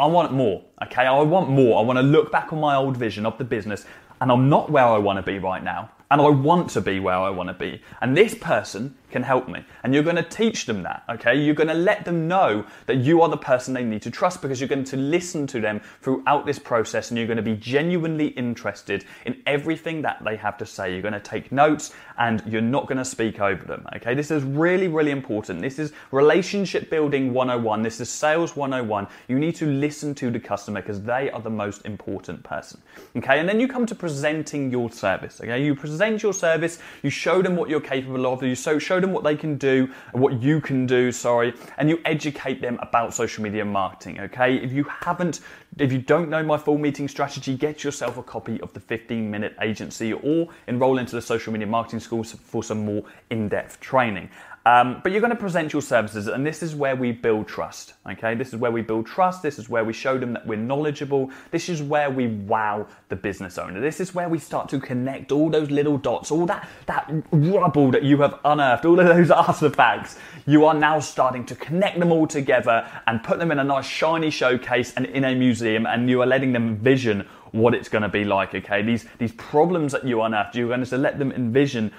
I 0.00 0.06
want 0.06 0.32
more, 0.32 0.62
okay? 0.82 1.02
I 1.02 1.20
want 1.20 1.50
more. 1.50 1.78
I 1.78 1.82
want 1.82 1.98
to 1.98 2.02
look 2.02 2.32
back 2.32 2.52
on 2.52 2.60
my 2.60 2.74
old 2.74 2.96
vision 2.96 3.26
of 3.26 3.38
the 3.38 3.44
business 3.44 3.84
and 4.20 4.30
I'm 4.30 4.48
not 4.48 4.70
where 4.70 4.84
I 4.84 4.98
want 4.98 5.18
to 5.18 5.22
be 5.22 5.38
right 5.38 5.62
now. 5.62 5.90
And 6.10 6.20
I 6.20 6.28
want 6.28 6.70
to 6.70 6.80
be 6.80 7.00
where 7.00 7.16
I 7.16 7.30
want 7.30 7.48
to 7.48 7.54
be. 7.54 7.80
And 8.02 8.16
this 8.16 8.34
person 8.34 8.94
can 9.12 9.22
help 9.22 9.48
me. 9.48 9.64
And 9.84 9.94
you're 9.94 10.02
going 10.02 10.16
to 10.16 10.22
teach 10.22 10.66
them 10.66 10.82
that, 10.82 11.04
okay? 11.08 11.34
You're 11.34 11.54
going 11.54 11.68
to 11.68 11.74
let 11.74 12.04
them 12.04 12.26
know 12.26 12.64
that 12.86 12.96
you 12.96 13.22
are 13.22 13.28
the 13.28 13.36
person 13.36 13.74
they 13.74 13.84
need 13.84 14.02
to 14.02 14.10
trust 14.10 14.42
because 14.42 14.60
you're 14.60 14.68
going 14.68 14.84
to 14.84 14.96
listen 14.96 15.46
to 15.48 15.60
them 15.60 15.80
throughout 16.00 16.46
this 16.46 16.58
process 16.58 17.10
and 17.10 17.18
you're 17.18 17.26
going 17.26 17.36
to 17.36 17.42
be 17.42 17.56
genuinely 17.56 18.28
interested 18.28 19.04
in 19.26 19.40
everything 19.46 20.02
that 20.02 20.22
they 20.24 20.36
have 20.36 20.56
to 20.58 20.66
say. 20.66 20.92
You're 20.92 21.02
going 21.02 21.12
to 21.12 21.20
take 21.20 21.52
notes 21.52 21.92
and 22.18 22.42
you're 22.46 22.60
not 22.60 22.86
going 22.86 22.98
to 22.98 23.04
speak 23.04 23.40
over 23.40 23.64
them, 23.64 23.86
okay? 23.96 24.14
This 24.14 24.30
is 24.30 24.42
really, 24.42 24.88
really 24.88 25.10
important. 25.10 25.60
This 25.60 25.78
is 25.78 25.92
relationship 26.10 26.90
building 26.90 27.32
101. 27.32 27.82
This 27.82 28.00
is 28.00 28.08
sales 28.08 28.56
101. 28.56 29.06
You 29.28 29.38
need 29.38 29.54
to 29.56 29.66
listen 29.66 30.14
to 30.16 30.30
the 30.30 30.40
customer 30.40 30.80
because 30.80 31.02
they 31.02 31.30
are 31.30 31.40
the 31.40 31.50
most 31.50 31.84
important 31.84 32.42
person, 32.42 32.80
okay? 33.16 33.38
And 33.38 33.48
then 33.48 33.60
you 33.60 33.68
come 33.68 33.86
to 33.86 33.94
presenting 33.94 34.70
your 34.70 34.90
service, 34.90 35.40
okay? 35.40 35.62
You 35.62 35.74
present 35.74 36.22
your 36.22 36.32
service, 36.32 36.78
you 37.02 37.10
show 37.10 37.42
them 37.42 37.56
what 37.56 37.68
you're 37.68 37.80
capable 37.80 38.26
of, 38.26 38.42
you 38.42 38.54
show 38.54 39.00
them 39.02 39.12
what 39.12 39.24
they 39.24 39.36
can 39.36 39.56
do, 39.56 39.90
what 40.12 40.42
you 40.42 40.60
can 40.60 40.86
do, 40.86 41.12
sorry, 41.12 41.54
and 41.76 41.90
you 41.90 42.00
educate 42.04 42.62
them 42.62 42.78
about 42.80 43.12
social 43.12 43.42
media 43.42 43.64
marketing, 43.64 44.20
okay? 44.20 44.56
If 44.56 44.72
you 44.72 44.84
haven't, 44.84 45.40
if 45.78 45.92
you 45.92 45.98
don't 45.98 46.30
know 46.30 46.42
my 46.42 46.56
full 46.56 46.78
meeting 46.78 47.08
strategy, 47.08 47.56
get 47.56 47.84
yourself 47.84 48.16
a 48.16 48.22
copy 48.22 48.60
of 48.60 48.72
the 48.72 48.80
15 48.80 49.30
minute 49.30 49.54
agency 49.60 50.12
or 50.12 50.48
enroll 50.66 50.98
into 50.98 51.14
the 51.14 51.22
social 51.22 51.52
media 51.52 51.66
marketing 51.66 52.00
school 52.00 52.24
for 52.24 52.62
some 52.62 52.84
more 52.84 53.04
in 53.30 53.48
depth 53.48 53.80
training. 53.80 54.30
Um, 54.64 55.00
but 55.02 55.10
you're 55.10 55.20
going 55.20 55.30
to 55.30 55.36
present 55.36 55.72
your 55.72 55.82
services, 55.82 56.28
and 56.28 56.46
this 56.46 56.62
is 56.62 56.76
where 56.76 56.94
we 56.94 57.10
build 57.10 57.48
trust. 57.48 57.94
Okay, 58.08 58.36
this 58.36 58.48
is 58.48 58.56
where 58.56 58.70
we 58.70 58.80
build 58.80 59.06
trust. 59.06 59.42
This 59.42 59.58
is 59.58 59.68
where 59.68 59.84
we 59.84 59.92
show 59.92 60.18
them 60.18 60.32
that 60.34 60.46
we're 60.46 60.56
knowledgeable. 60.56 61.30
This 61.50 61.68
is 61.68 61.82
where 61.82 62.10
we 62.10 62.28
wow 62.28 62.86
the 63.08 63.16
business 63.16 63.58
owner. 63.58 63.80
This 63.80 63.98
is 63.98 64.14
where 64.14 64.28
we 64.28 64.38
start 64.38 64.68
to 64.68 64.78
connect 64.78 65.32
all 65.32 65.50
those 65.50 65.70
little 65.70 65.98
dots, 65.98 66.30
all 66.30 66.46
that 66.46 66.68
that 66.86 67.10
rubble 67.32 67.90
that 67.90 68.04
you 68.04 68.20
have 68.20 68.38
unearthed, 68.44 68.84
all 68.84 69.00
of 69.00 69.06
those 69.06 69.30
artifacts. 69.48 70.16
You 70.46 70.64
are 70.66 70.74
now 70.74 71.00
starting 71.00 71.44
to 71.46 71.56
connect 71.56 71.98
them 71.98 72.12
all 72.12 72.28
together 72.28 72.88
and 73.08 73.22
put 73.24 73.40
them 73.40 73.50
in 73.50 73.58
a 73.58 73.64
nice 73.64 73.86
shiny 73.86 74.30
showcase 74.30 74.94
and 74.94 75.06
in 75.06 75.24
a 75.24 75.34
museum, 75.34 75.86
and 75.86 76.08
you 76.08 76.22
are 76.22 76.26
letting 76.26 76.52
them 76.52 76.76
vision 76.76 77.26
what 77.50 77.74
it's 77.74 77.88
going 77.88 78.02
to 78.02 78.08
be 78.08 78.24
like. 78.24 78.54
Okay, 78.54 78.82
these 78.82 79.06
these 79.18 79.32
problems 79.32 79.90
that 79.90 80.06
you 80.06 80.22
unearthed, 80.22 80.54
you're 80.54 80.68
going 80.68 80.84
to 80.84 80.96
let 80.98 81.18
them 81.18 81.32
envision 81.32 81.92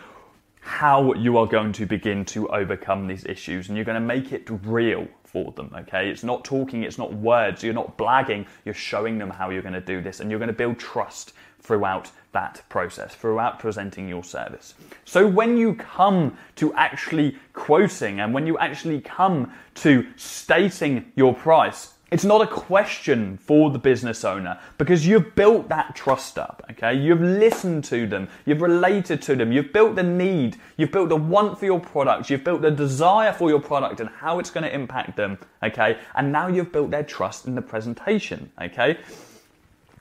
how 0.63 1.13
you 1.13 1.37
are 1.37 1.45
going 1.45 1.73
to 1.73 1.85
begin 1.85 2.23
to 2.25 2.47
overcome 2.49 3.07
these 3.07 3.25
issues 3.25 3.67
and 3.67 3.77
you're 3.77 3.85
going 3.85 4.01
to 4.01 4.07
make 4.07 4.31
it 4.31 4.47
real 4.65 5.07
for 5.23 5.51
them 5.51 5.69
okay? 5.75 6.09
It's 6.09 6.23
not 6.23 6.45
talking 6.45 6.83
it's 6.83 6.97
not 6.97 7.13
words 7.13 7.63
you're 7.63 7.73
not 7.73 7.97
blagging 7.97 8.45
you're 8.65 8.73
showing 8.73 9.17
them 9.17 9.29
how 9.29 9.49
you're 9.49 9.61
going 9.61 9.73
to 9.73 9.81
do 9.81 10.01
this 10.01 10.19
and 10.19 10.29
you're 10.29 10.39
going 10.39 10.47
to 10.47 10.53
build 10.53 10.79
trust 10.79 11.33
throughout 11.59 12.11
that 12.33 12.61
process 12.69 13.15
throughout 13.15 13.59
presenting 13.59 14.07
your 14.07 14.23
service. 14.23 14.73
So 15.05 15.27
when 15.27 15.57
you 15.57 15.75
come 15.75 16.37
to 16.55 16.73
actually 16.73 17.37
quoting 17.53 18.19
and 18.19 18.33
when 18.33 18.47
you 18.47 18.57
actually 18.57 19.01
come 19.01 19.51
to 19.75 20.05
stating 20.15 21.11
your 21.15 21.33
price 21.33 21.92
it's 22.13 22.23
not 22.23 22.41
a 22.41 22.47
question 22.47 23.37
for 23.37 23.71
the 23.71 23.79
business 23.79 24.23
owner 24.23 24.59
because 24.77 25.07
you've 25.07 25.33
built 25.33 25.67
that 25.69 25.95
trust 25.95 26.37
up, 26.37 26.63
okay? 26.69 26.93
You've 26.93 27.21
listened 27.21 27.83
to 27.85 28.05
them, 28.05 28.29
you've 28.45 28.61
related 28.61 29.19
to 29.23 29.35
them, 29.35 29.51
you've 29.51 29.73
built 29.73 29.95
the 29.95 30.03
need, 30.03 30.57
you've 30.77 30.91
built 30.91 31.09
the 31.09 31.15
want 31.15 31.57
for 31.57 31.65
your 31.65 31.79
product, 31.79 32.29
you've 32.29 32.43
built 32.43 32.61
the 32.61 32.69
desire 32.69 33.33
for 33.33 33.49
your 33.49 33.59
product 33.59 33.99
and 33.99 34.09
how 34.11 34.37
it's 34.37 34.51
going 34.51 34.63
to 34.63 34.71
impact 34.71 35.17
them, 35.17 35.39
okay? 35.63 35.97
And 36.13 36.31
now 36.31 36.47
you've 36.49 36.71
built 36.71 36.91
their 36.91 37.03
trust 37.03 37.47
in 37.47 37.55
the 37.55 37.63
presentation, 37.63 38.51
okay? 38.61 38.99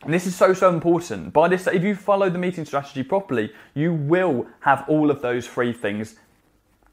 And 0.02 0.12
this 0.12 0.26
is 0.26 0.36
so, 0.36 0.52
so 0.52 0.68
important. 0.68 1.32
By 1.32 1.48
this, 1.48 1.66
if 1.66 1.82
you 1.82 1.96
follow 1.96 2.28
the 2.28 2.38
meeting 2.38 2.66
strategy 2.66 3.04
properly, 3.04 3.54
you 3.72 3.94
will 3.94 4.46
have 4.60 4.84
all 4.86 5.10
of 5.10 5.22
those 5.22 5.48
three 5.48 5.72
things 5.72 6.16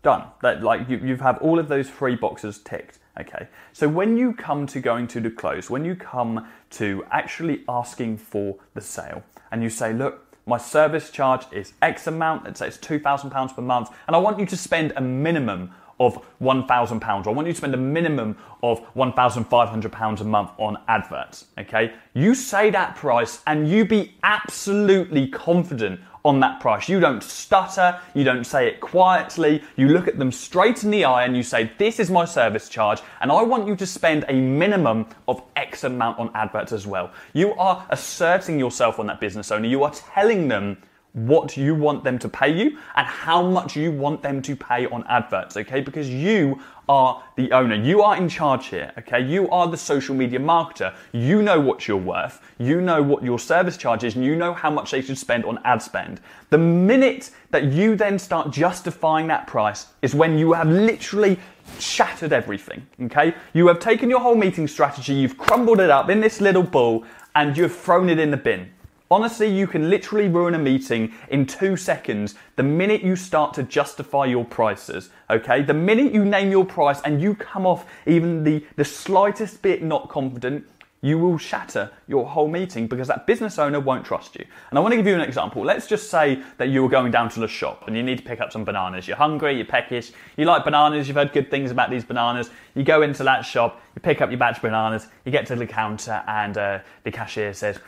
Done. 0.01 0.23
That 0.41 0.63
like 0.63 0.87
you, 0.87 0.97
you 0.97 1.17
have 1.17 1.39
all 1.39 1.59
of 1.59 1.67
those 1.67 1.89
three 1.89 2.15
boxes 2.15 2.59
ticked. 2.59 2.99
Okay. 3.19 3.47
So 3.73 3.87
when 3.87 4.17
you 4.17 4.33
come 4.33 4.65
to 4.67 4.79
going 4.79 5.07
to 5.07 5.19
the 5.19 5.29
close, 5.29 5.69
when 5.69 5.83
you 5.83 5.95
come 5.95 6.47
to 6.71 7.03
actually 7.11 7.63
asking 7.67 8.17
for 8.17 8.55
the 8.73 8.81
sale, 8.81 9.23
and 9.51 9.61
you 9.61 9.69
say, 9.69 9.93
look, 9.93 10.25
my 10.45 10.57
service 10.57 11.11
charge 11.11 11.45
is 11.51 11.73
X 11.81 12.07
amount, 12.07 12.45
let's 12.45 12.59
say 12.59 12.67
it's 12.67 12.77
£2,000 12.77 13.55
per 13.55 13.61
month, 13.61 13.89
and 14.07 14.15
I 14.15 14.19
want 14.19 14.39
you 14.39 14.45
to 14.45 14.57
spend 14.57 14.93
a 14.95 15.01
minimum 15.01 15.71
of 15.99 16.23
£1,000, 16.41 17.25
or 17.25 17.29
I 17.29 17.33
want 17.33 17.47
you 17.47 17.53
to 17.53 17.57
spend 17.57 17.73
a 17.73 17.77
minimum 17.77 18.37
of 18.63 18.81
£1,500 18.95 20.21
a 20.21 20.23
month 20.23 20.51
on 20.57 20.77
adverts, 20.87 21.45
okay? 21.57 21.93
You 22.13 22.33
say 22.33 22.69
that 22.69 22.95
price 22.95 23.41
and 23.45 23.69
you 23.69 23.85
be 23.85 24.15
absolutely 24.23 25.27
confident 25.27 25.99
on 26.25 26.39
that 26.41 26.59
price. 26.59 26.89
You 26.89 26.99
don't 26.99 27.23
stutter, 27.23 27.99
you 28.13 28.23
don't 28.23 28.43
say 28.43 28.67
it 28.67 28.79
quietly, 28.79 29.63
you 29.75 29.89
look 29.89 30.07
at 30.07 30.19
them 30.19 30.31
straight 30.31 30.83
in 30.83 30.91
the 30.91 31.05
eye 31.05 31.25
and 31.25 31.35
you 31.35 31.43
say, 31.43 31.71
This 31.77 31.99
is 31.99 32.09
my 32.09 32.25
service 32.25 32.69
charge, 32.69 33.01
and 33.21 33.31
I 33.31 33.41
want 33.43 33.67
you 33.67 33.75
to 33.75 33.85
spend 33.85 34.25
a 34.27 34.33
minimum 34.33 35.07
of 35.27 35.41
X 35.55 35.83
amount 35.83 36.19
on 36.19 36.31
adverts 36.33 36.71
as 36.71 36.85
well. 36.85 37.11
You 37.33 37.53
are 37.53 37.85
asserting 37.89 38.59
yourself 38.59 38.99
on 38.99 39.07
that 39.07 39.19
business 39.19 39.51
owner, 39.51 39.67
you 39.67 39.83
are 39.83 39.91
telling 39.91 40.47
them 40.47 40.77
what 41.13 41.57
you 41.57 41.73
want 41.73 42.03
them 42.03 42.19
to 42.19 42.29
pay 42.29 42.55
you 42.55 42.77
and 42.95 43.07
how 43.07 43.41
much 43.41 43.75
you 43.75 43.91
want 43.91 44.21
them 44.21 44.41
to 44.43 44.55
pay 44.55 44.85
on 44.87 45.03
adverts, 45.07 45.57
okay? 45.57 45.81
Because 45.81 46.09
you 46.09 46.59
are 46.89 47.23
the 47.35 47.51
owner. 47.51 47.75
You 47.75 48.01
are 48.01 48.17
in 48.17 48.27
charge 48.27 48.67
here, 48.67 48.91
okay? 48.97 49.21
You 49.21 49.47
are 49.51 49.67
the 49.67 49.77
social 49.77 50.15
media 50.15 50.39
marketer. 50.39 50.95
You 51.13 51.43
know 51.43 51.59
what 51.59 51.87
you're 51.87 51.95
worth. 51.95 52.41
You 52.57 52.81
know 52.81 53.01
what 53.01 53.23
your 53.23 53.37
service 53.37 53.77
charge 53.77 54.03
is 54.03 54.15
and 54.15 54.25
you 54.25 54.35
know 54.35 54.53
how 54.53 54.71
much 54.71 54.89
they 54.89 55.01
should 55.01 55.17
spend 55.17 55.45
on 55.45 55.59
ad 55.63 55.83
spend. 55.83 56.19
The 56.49 56.57
minute 56.57 57.29
that 57.51 57.65
you 57.65 57.95
then 57.95 58.17
start 58.17 58.49
justifying 58.49 59.27
that 59.27 59.45
price 59.45 59.85
is 60.01 60.15
when 60.15 60.39
you 60.39 60.53
have 60.53 60.67
literally 60.67 61.39
shattered 61.77 62.33
everything, 62.33 62.85
okay? 63.03 63.35
You 63.53 63.67
have 63.67 63.79
taken 63.79 64.09
your 64.09 64.19
whole 64.19 64.35
meeting 64.35 64.67
strategy, 64.67 65.13
you've 65.13 65.37
crumbled 65.37 65.79
it 65.79 65.91
up 65.91 66.09
in 66.09 66.19
this 66.19 66.41
little 66.41 66.63
ball 66.63 67.05
and 67.35 67.55
you've 67.55 67.75
thrown 67.75 68.09
it 68.09 68.17
in 68.17 68.31
the 68.31 68.37
bin. 68.37 68.71
Honestly, 69.11 69.47
you 69.47 69.65
can 69.65 69.89
literally 69.89 70.27
ruin 70.27 70.53
a 70.53 70.59
meeting 70.59 71.11
in 71.29 71.43
two 71.43 71.75
seconds 71.75 72.35
the 72.57 72.63
minute 72.63 73.01
you 73.01 73.15
start 73.15 73.55
to 73.55 73.63
justify 73.63 74.25
your 74.25 74.45
prices. 74.45 75.09
Okay? 75.31 75.63
The 75.63 75.73
minute 75.73 76.13
you 76.13 76.23
name 76.23 76.51
your 76.51 76.63
price 76.63 77.01
and 77.01 77.19
you 77.19 77.33
come 77.33 77.65
off 77.65 77.87
even 78.05 78.43
the, 78.43 78.63
the 78.75 78.85
slightest 78.85 79.63
bit 79.63 79.81
not 79.81 80.09
confident, 80.09 80.63
you 81.01 81.17
will 81.17 81.39
shatter 81.39 81.89
your 82.07 82.27
whole 82.27 82.47
meeting 82.47 82.85
because 82.85 83.07
that 83.07 83.25
business 83.25 83.57
owner 83.57 83.79
won't 83.79 84.05
trust 84.05 84.35
you. 84.35 84.45
And 84.69 84.77
I 84.77 84.81
want 84.81 84.91
to 84.91 84.97
give 84.97 85.07
you 85.07 85.15
an 85.15 85.21
example. 85.21 85.63
Let's 85.63 85.87
just 85.87 86.11
say 86.11 86.43
that 86.57 86.67
you 86.67 86.83
were 86.83 86.89
going 86.89 87.09
down 87.09 87.29
to 87.29 87.39
the 87.39 87.47
shop 87.47 87.87
and 87.87 87.95
you 87.95 88.03
need 88.03 88.19
to 88.19 88.23
pick 88.23 88.41
up 88.41 88.51
some 88.51 88.63
bananas. 88.63 89.07
You're 89.07 89.17
hungry, 89.17 89.55
you're 89.55 89.65
peckish, 89.65 90.11
you 90.37 90.45
like 90.45 90.65
bananas, 90.65 91.07
you've 91.07 91.17
heard 91.17 91.33
good 91.33 91.49
things 91.49 91.71
about 91.71 91.89
these 91.89 92.03
bananas. 92.03 92.51
You 92.75 92.83
go 92.83 93.01
into 93.01 93.23
that 93.23 93.41
shop, 93.41 93.81
you 93.95 94.01
pick 94.01 94.21
up 94.21 94.29
your 94.29 94.37
batch 94.37 94.57
of 94.57 94.61
bananas, 94.61 95.07
you 95.25 95.31
get 95.31 95.47
to 95.47 95.55
the 95.55 95.65
counter, 95.65 96.21
and 96.27 96.57
uh, 96.57 96.79
the 97.03 97.11
cashier 97.11 97.53
says, 97.55 97.79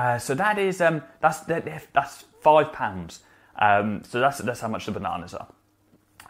uh, 0.00 0.18
so 0.18 0.34
that 0.34 0.58
is 0.58 0.80
um, 0.80 1.02
that's 1.20 1.40
that, 1.40 1.66
that's 1.92 2.24
five 2.40 2.72
pounds. 2.72 3.20
Um, 3.58 4.02
so 4.02 4.18
that's 4.18 4.38
that's 4.38 4.60
how 4.60 4.68
much 4.68 4.86
the 4.86 4.92
bananas 4.92 5.34
are. 5.34 5.48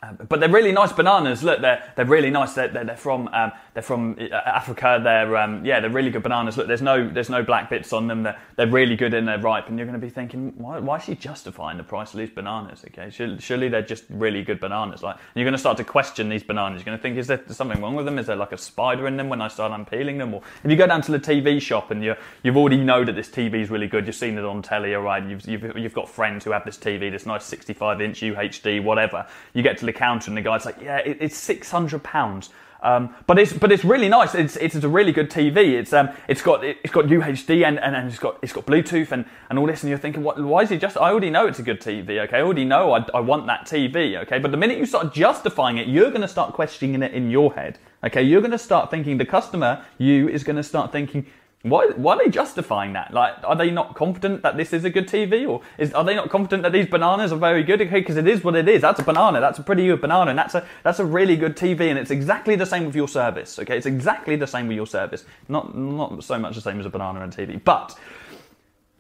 Um, 0.03 0.19
but 0.29 0.41
they're 0.41 0.49
really 0.49 0.73
nice 0.73 0.93
bananas. 0.93 1.45
Look, 1.45 1.61
they're 1.61 1.81
they're 1.95 2.05
really 2.17 2.31
nice. 2.31 2.55
They're, 2.55 2.67
they're, 2.67 2.85
they're 2.85 2.97
from 2.97 3.29
um, 3.29 3.53
they're 3.75 3.83
from 3.83 4.17
uh, 4.19 4.35
Africa. 4.35 5.01
They're 5.03 5.37
um, 5.37 5.65
yeah, 5.65 5.81
they're 5.81 5.91
really 5.91 6.11
good 6.11 6.23
bananas. 6.23 6.57
Look, 6.57 6.67
there's 6.67 6.83
no 6.83 7.09
there's 7.09 7.31
no 7.31 7.43
black 7.43 7.71
bits 7.71 7.93
on 7.93 8.09
them. 8.09 8.23
They're, 8.25 8.39
they're 8.57 8.67
really 8.67 8.97
good 8.97 9.15
and 9.15 9.27
they're 9.27 9.39
ripe. 9.39 9.69
And 9.69 9.79
you're 9.79 9.87
going 9.87 10.01
to 10.01 10.05
be 10.05 10.11
thinking, 10.11 10.53
why, 10.57 10.79
why 10.79 10.97
is 10.97 11.05
she 11.05 11.15
justifying 11.15 11.77
the 11.79 11.85
price 11.85 12.13
of 12.13 12.19
these 12.19 12.31
bananas? 12.31 12.85
Okay, 12.87 13.11
surely, 13.39 13.69
they're 13.69 13.83
just 13.83 14.05
really 14.09 14.43
good 14.43 14.61
bananas. 14.61 15.03
Like, 15.03 15.17
you're 15.35 15.45
going 15.45 15.53
to 15.53 15.59
start 15.59 15.77
to 15.77 15.85
question 15.85 16.29
these 16.29 16.43
bananas. 16.43 16.81
You're 16.81 16.87
going 16.87 16.99
to 16.99 17.03
think, 17.03 17.17
is 17.17 17.27
there 17.27 17.43
something 17.49 17.81
wrong 17.81 17.95
with 17.95 18.07
them? 18.07 18.19
Is 18.19 18.27
there 18.27 18.37
like 18.37 18.53
a 18.53 18.59
spider 18.59 19.07
in 19.07 19.17
them 19.17 19.29
when 19.29 19.41
I 19.41 19.49
start 19.49 19.73
unpeeling 19.73 20.19
them? 20.19 20.35
Or 20.35 20.43
if 20.65 20.71
you 20.71 20.77
go 20.77 20.87
down 20.87 21.03
to 21.03 21.13
the 21.13 21.21
TV 21.21 21.61
shop 21.61 21.91
and 21.91 22.03
you 22.03 22.15
you've 22.43 22.57
already 22.57 22.79
know 22.79 23.05
that 23.05 23.15
this 23.15 23.29
TV 23.29 23.55
is 23.55 23.71
really 23.71 23.87
good, 23.87 24.07
you've 24.07 24.17
seen 24.17 24.37
it 24.37 24.45
on 24.45 24.63
telly, 24.63 24.95
all 24.95 25.03
right. 25.03 25.25
You've 25.25 25.47
you've 25.47 25.77
you've 25.77 25.95
got 25.95 26.09
friends 26.09 26.45
who 26.45 26.51
have 26.51 26.65
this 26.65 26.77
TV, 26.77 27.11
this 27.11 27.27
nice 27.27 27.45
65 27.45 28.01
inch 28.01 28.21
UHD, 28.21 28.83
whatever. 28.83 29.27
You 29.55 29.63
get 29.63 29.79
to 29.79 29.87
the 29.87 29.93
counter 29.93 30.31
and 30.31 30.37
the 30.37 30.43
guy's 30.43 30.65
like 30.65 30.81
yeah, 30.83 30.99
it, 30.99 31.19
it's 31.21 31.37
six 31.37 31.71
hundred 31.71 32.03
pounds. 32.03 32.51
Um, 32.83 33.15
but 33.27 33.39
it's 33.39 33.53
but 33.53 33.71
it's 33.73 33.85
really 33.85 34.09
nice. 34.09 34.35
It's 34.35 34.57
it's 34.57 34.75
a 34.77 34.89
really 34.89 35.13
good 35.13 35.31
TV. 35.31 35.75
It's 35.75 35.93
um 35.93 36.11
it's 36.29 36.43
got 36.43 36.65
it's 36.65 36.93
got 36.93 37.07
UHD 37.07 37.67
and, 37.67 37.79
and, 37.79 37.95
and 37.95 38.09
it's 38.09 38.19
got 38.19 38.39
it's 38.43 38.53
got 38.53 38.67
Bluetooth 38.67 39.13
and, 39.13 39.25
and 39.49 39.59
all 39.59 39.67
this. 39.67 39.83
And 39.83 39.91
you're 39.91 39.99
thinking, 39.99 40.23
what? 40.23 40.43
Why 40.43 40.63
is 40.63 40.71
it 40.71 40.81
just? 40.81 40.97
I 40.97 41.11
already 41.11 41.31
know 41.31 41.47
it's 41.47 41.59
a 41.59 41.63
good 41.63 41.81
TV. 41.81 42.19
Okay, 42.25 42.39
I 42.39 42.43
already 42.43 42.65
know 42.65 42.93
I, 42.93 43.05
I 43.15 43.21
want 43.21 43.47
that 43.47 43.67
TV. 43.67 44.17
Okay, 44.23 44.39
but 44.39 44.51
the 44.51 44.57
minute 44.57 44.79
you 44.79 44.87
start 44.87 45.13
justifying 45.13 45.79
it, 45.79 45.89
you're 45.89 46.11
going 46.11 46.23
to 46.23 46.29
start 46.29 46.55
questioning 46.55 47.03
it 47.03 47.13
in 47.13 47.31
your 47.31 47.55
head. 47.55 47.79
Okay, 48.03 48.23
you're 48.23 48.41
going 48.41 48.51
to 48.51 48.59
start 48.59 48.91
thinking 48.91 49.19
the 49.19 49.27
customer, 49.27 49.85
you, 49.99 50.29
is 50.29 50.43
going 50.43 50.57
to 50.57 50.63
start 50.63 50.91
thinking, 50.91 51.27
why, 51.63 51.89
why 51.89 52.15
are 52.15 52.25
they 52.25 52.31
justifying 52.31 52.95
that? 52.95 53.13
Like, 53.13 53.35
are 53.45 53.55
they 53.55 53.71
not 53.71 53.95
confident 53.95 54.43
that 54.43 54.57
this 54.57 54.73
is 54.73 54.85
a 54.85 54.91
good 54.91 55.07
TV, 55.07 55.47
or 55.47 55.61
is, 55.77 55.93
are 55.93 56.05
they 56.05 56.15
not 56.15 56.31
confident 56.31 56.63
that 56.63 56.73
these 56.73 56.87
bananas 56.87 57.33
are 57.33 57.39
very 57.39 57.63
good? 57.63 57.83
Okay, 57.83 58.01
because 58.01 58.17
it 58.17 58.27
is 58.27 58.43
what 58.43 58.57
it 58.57 58.67
is. 58.67 58.81
That's 58.81 58.99
a 58.99 59.03
banana. 59.03 59.41
That's 59.41 59.59
a 59.59 59.63
pretty 59.63 59.87
good 59.87 60.01
banana, 60.01 60.31
and 60.31 60.39
that's 60.39 60.55
a 60.55 60.67
that's 60.85 61.01
a 61.01 61.05
really 61.05 61.37
good 61.37 61.59
TV, 61.59 61.91
and 61.91 61.99
it's 61.99 62.11
exactly 62.11 62.57
the 62.57 62.65
same 62.65 62.87
with 62.87 62.97
your 62.97 63.09
service. 63.09 63.59
Okay, 63.59 63.77
it's 63.77 63.85
exactly 63.85 64.37
the 64.37 64.47
same 64.47 64.69
with 64.69 64.77
your 64.77 64.87
service. 64.87 65.27
Not 65.49 65.77
not 65.77 66.25
so 66.25 66.39
much 66.39 66.55
the 66.55 66.63
same 66.63 66.81
as 66.81 66.87
a 66.87 66.91
banana 66.91 67.21
and 67.21 67.37
TV, 67.37 67.63
but 67.63 67.95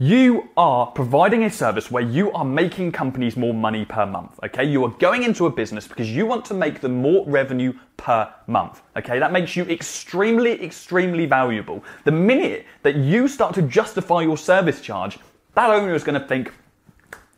you 0.03 0.49
are 0.57 0.87
providing 0.87 1.45
a 1.45 1.51
service 1.51 1.91
where 1.91 2.03
you 2.03 2.33
are 2.33 2.45
making 2.45 2.91
companies 2.91 3.37
more 3.37 3.53
money 3.53 3.85
per 3.85 4.07
month. 4.07 4.41
Okay, 4.43 4.65
you 4.65 4.83
are 4.83 4.89
going 4.93 5.25
into 5.25 5.45
a 5.45 5.51
business 5.51 5.87
because 5.87 6.11
you 6.11 6.25
want 6.25 6.43
to 6.47 6.55
make 6.55 6.81
them 6.81 7.03
more 7.03 7.23
revenue 7.27 7.75
per 7.99 8.33
month. 8.47 8.81
Okay, 8.97 9.19
that 9.19 9.31
makes 9.31 9.55
you 9.57 9.65
extremely, 9.65 10.53
extremely 10.65 11.27
valuable. 11.27 11.85
The 12.05 12.13
minute 12.13 12.65
that 12.83 12.97
you 12.97 13.29
start 13.29 13.55
to 13.57 13.63
justify 13.63 14.23
your 14.23 14.39
service 14.39 14.81
charge, 14.81 15.19
that 15.55 15.69
owner 15.69 15.95
is 15.95 16.03
going 16.03 16.19
to 16.19 16.27
think, 16.27 16.55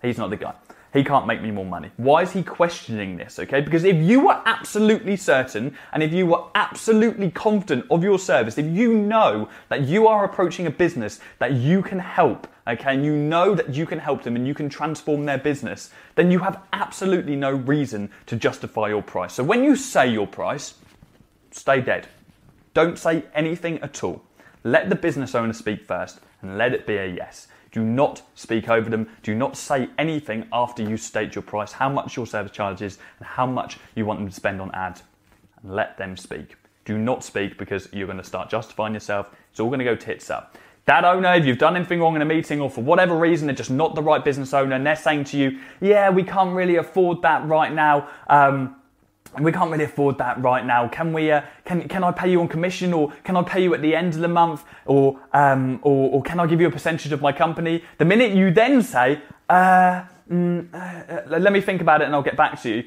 he's 0.00 0.16
not 0.16 0.30
the 0.30 0.36
guy 0.36 0.54
he 0.92 1.02
can't 1.02 1.26
make 1.26 1.40
me 1.40 1.50
more 1.50 1.64
money. 1.64 1.90
Why 1.96 2.22
is 2.22 2.32
he 2.32 2.42
questioning 2.42 3.16
this? 3.16 3.38
Okay, 3.38 3.62
because 3.62 3.84
if 3.84 3.96
you 3.96 4.26
were 4.26 4.40
absolutely 4.44 5.16
certain 5.16 5.76
and 5.92 6.02
if 6.02 6.12
you 6.12 6.26
were 6.26 6.44
absolutely 6.54 7.30
confident 7.30 7.86
of 7.90 8.04
your 8.04 8.18
service, 8.18 8.58
if 8.58 8.66
you 8.66 8.92
know 8.94 9.48
that 9.70 9.82
you 9.82 10.06
are 10.06 10.24
approaching 10.24 10.66
a 10.66 10.70
business 10.70 11.20
that 11.38 11.52
you 11.52 11.82
can 11.82 11.98
help, 11.98 12.46
okay, 12.68 12.94
and 12.94 13.04
you 13.04 13.16
know 13.16 13.54
that 13.54 13.74
you 13.74 13.86
can 13.86 13.98
help 13.98 14.22
them 14.22 14.36
and 14.36 14.46
you 14.46 14.54
can 14.54 14.68
transform 14.68 15.24
their 15.24 15.38
business, 15.38 15.90
then 16.14 16.30
you 16.30 16.38
have 16.40 16.62
absolutely 16.74 17.36
no 17.36 17.52
reason 17.52 18.10
to 18.26 18.36
justify 18.36 18.88
your 18.88 19.02
price. 19.02 19.32
So 19.32 19.44
when 19.44 19.64
you 19.64 19.76
say 19.76 20.08
your 20.08 20.26
price, 20.26 20.74
stay 21.50 21.80
dead. 21.80 22.06
Don't 22.74 22.98
say 22.98 23.24
anything 23.34 23.78
at 23.80 24.04
all. 24.04 24.22
Let 24.64 24.90
the 24.90 24.96
business 24.96 25.34
owner 25.34 25.52
speak 25.52 25.84
first 25.84 26.20
and 26.42 26.58
let 26.58 26.74
it 26.74 26.86
be 26.86 26.96
a 26.96 27.06
yes. 27.06 27.48
Do 27.72 27.82
not 27.82 28.22
speak 28.34 28.68
over 28.68 28.88
them. 28.88 29.08
Do 29.22 29.34
not 29.34 29.56
say 29.56 29.88
anything 29.98 30.46
after 30.52 30.82
you 30.82 30.96
state 30.96 31.34
your 31.34 31.42
price, 31.42 31.72
how 31.72 31.88
much 31.88 32.16
your 32.16 32.26
service 32.26 32.52
charge 32.52 32.82
is, 32.82 32.98
and 33.18 33.26
how 33.26 33.46
much 33.46 33.78
you 33.94 34.04
want 34.04 34.20
them 34.20 34.28
to 34.28 34.34
spend 34.34 34.60
on 34.60 34.70
ads. 34.72 35.02
And 35.62 35.74
let 35.74 35.96
them 35.96 36.16
speak. 36.16 36.56
Do 36.84 36.98
not 36.98 37.24
speak 37.24 37.58
because 37.58 37.88
you're 37.92 38.06
going 38.06 38.18
to 38.18 38.24
start 38.24 38.50
justifying 38.50 38.92
yourself. 38.94 39.30
It's 39.50 39.60
all 39.60 39.68
going 39.68 39.78
to 39.78 39.84
go 39.84 39.96
tits 39.96 40.30
up. 40.30 40.56
That 40.84 41.04
owner, 41.04 41.34
if 41.34 41.46
you've 41.46 41.58
done 41.58 41.76
anything 41.76 42.00
wrong 42.00 42.16
in 42.16 42.22
a 42.22 42.26
meeting 42.26 42.60
or 42.60 42.68
for 42.68 42.80
whatever 42.82 43.16
reason 43.16 43.46
they're 43.46 43.54
just 43.54 43.70
not 43.70 43.94
the 43.94 44.02
right 44.02 44.24
business 44.24 44.52
owner 44.52 44.74
and 44.74 44.84
they're 44.84 44.96
saying 44.96 45.24
to 45.24 45.38
you, 45.38 45.60
yeah, 45.80 46.10
we 46.10 46.24
can't 46.24 46.54
really 46.54 46.76
afford 46.76 47.22
that 47.22 47.46
right 47.46 47.72
now. 47.72 48.08
Um, 48.28 48.76
we 49.40 49.50
can't 49.50 49.70
really 49.70 49.84
afford 49.84 50.18
that 50.18 50.42
right 50.42 50.64
now. 50.64 50.88
Can 50.88 51.12
we? 51.12 51.30
Uh, 51.30 51.42
can 51.64 51.88
can 51.88 52.04
I 52.04 52.12
pay 52.12 52.30
you 52.30 52.40
on 52.40 52.48
commission, 52.48 52.92
or 52.92 53.12
can 53.24 53.36
I 53.36 53.42
pay 53.42 53.62
you 53.62 53.72
at 53.74 53.80
the 53.80 53.94
end 53.94 54.14
of 54.14 54.20
the 54.20 54.28
month, 54.28 54.64
or 54.84 55.18
um, 55.32 55.78
or, 55.82 56.10
or 56.10 56.22
can 56.22 56.38
I 56.38 56.46
give 56.46 56.60
you 56.60 56.66
a 56.66 56.70
percentage 56.70 57.12
of 57.12 57.22
my 57.22 57.32
company? 57.32 57.82
The 57.98 58.04
minute 58.04 58.32
you 58.32 58.50
then 58.50 58.82
say, 58.82 59.22
uh, 59.48 60.04
mm, 60.30 60.68
uh, 60.74 61.38
let 61.38 61.52
me 61.52 61.60
think 61.60 61.80
about 61.80 62.02
it 62.02 62.06
and 62.06 62.14
I'll 62.14 62.22
get 62.22 62.36
back 62.36 62.60
to 62.62 62.68
you. 62.68 62.84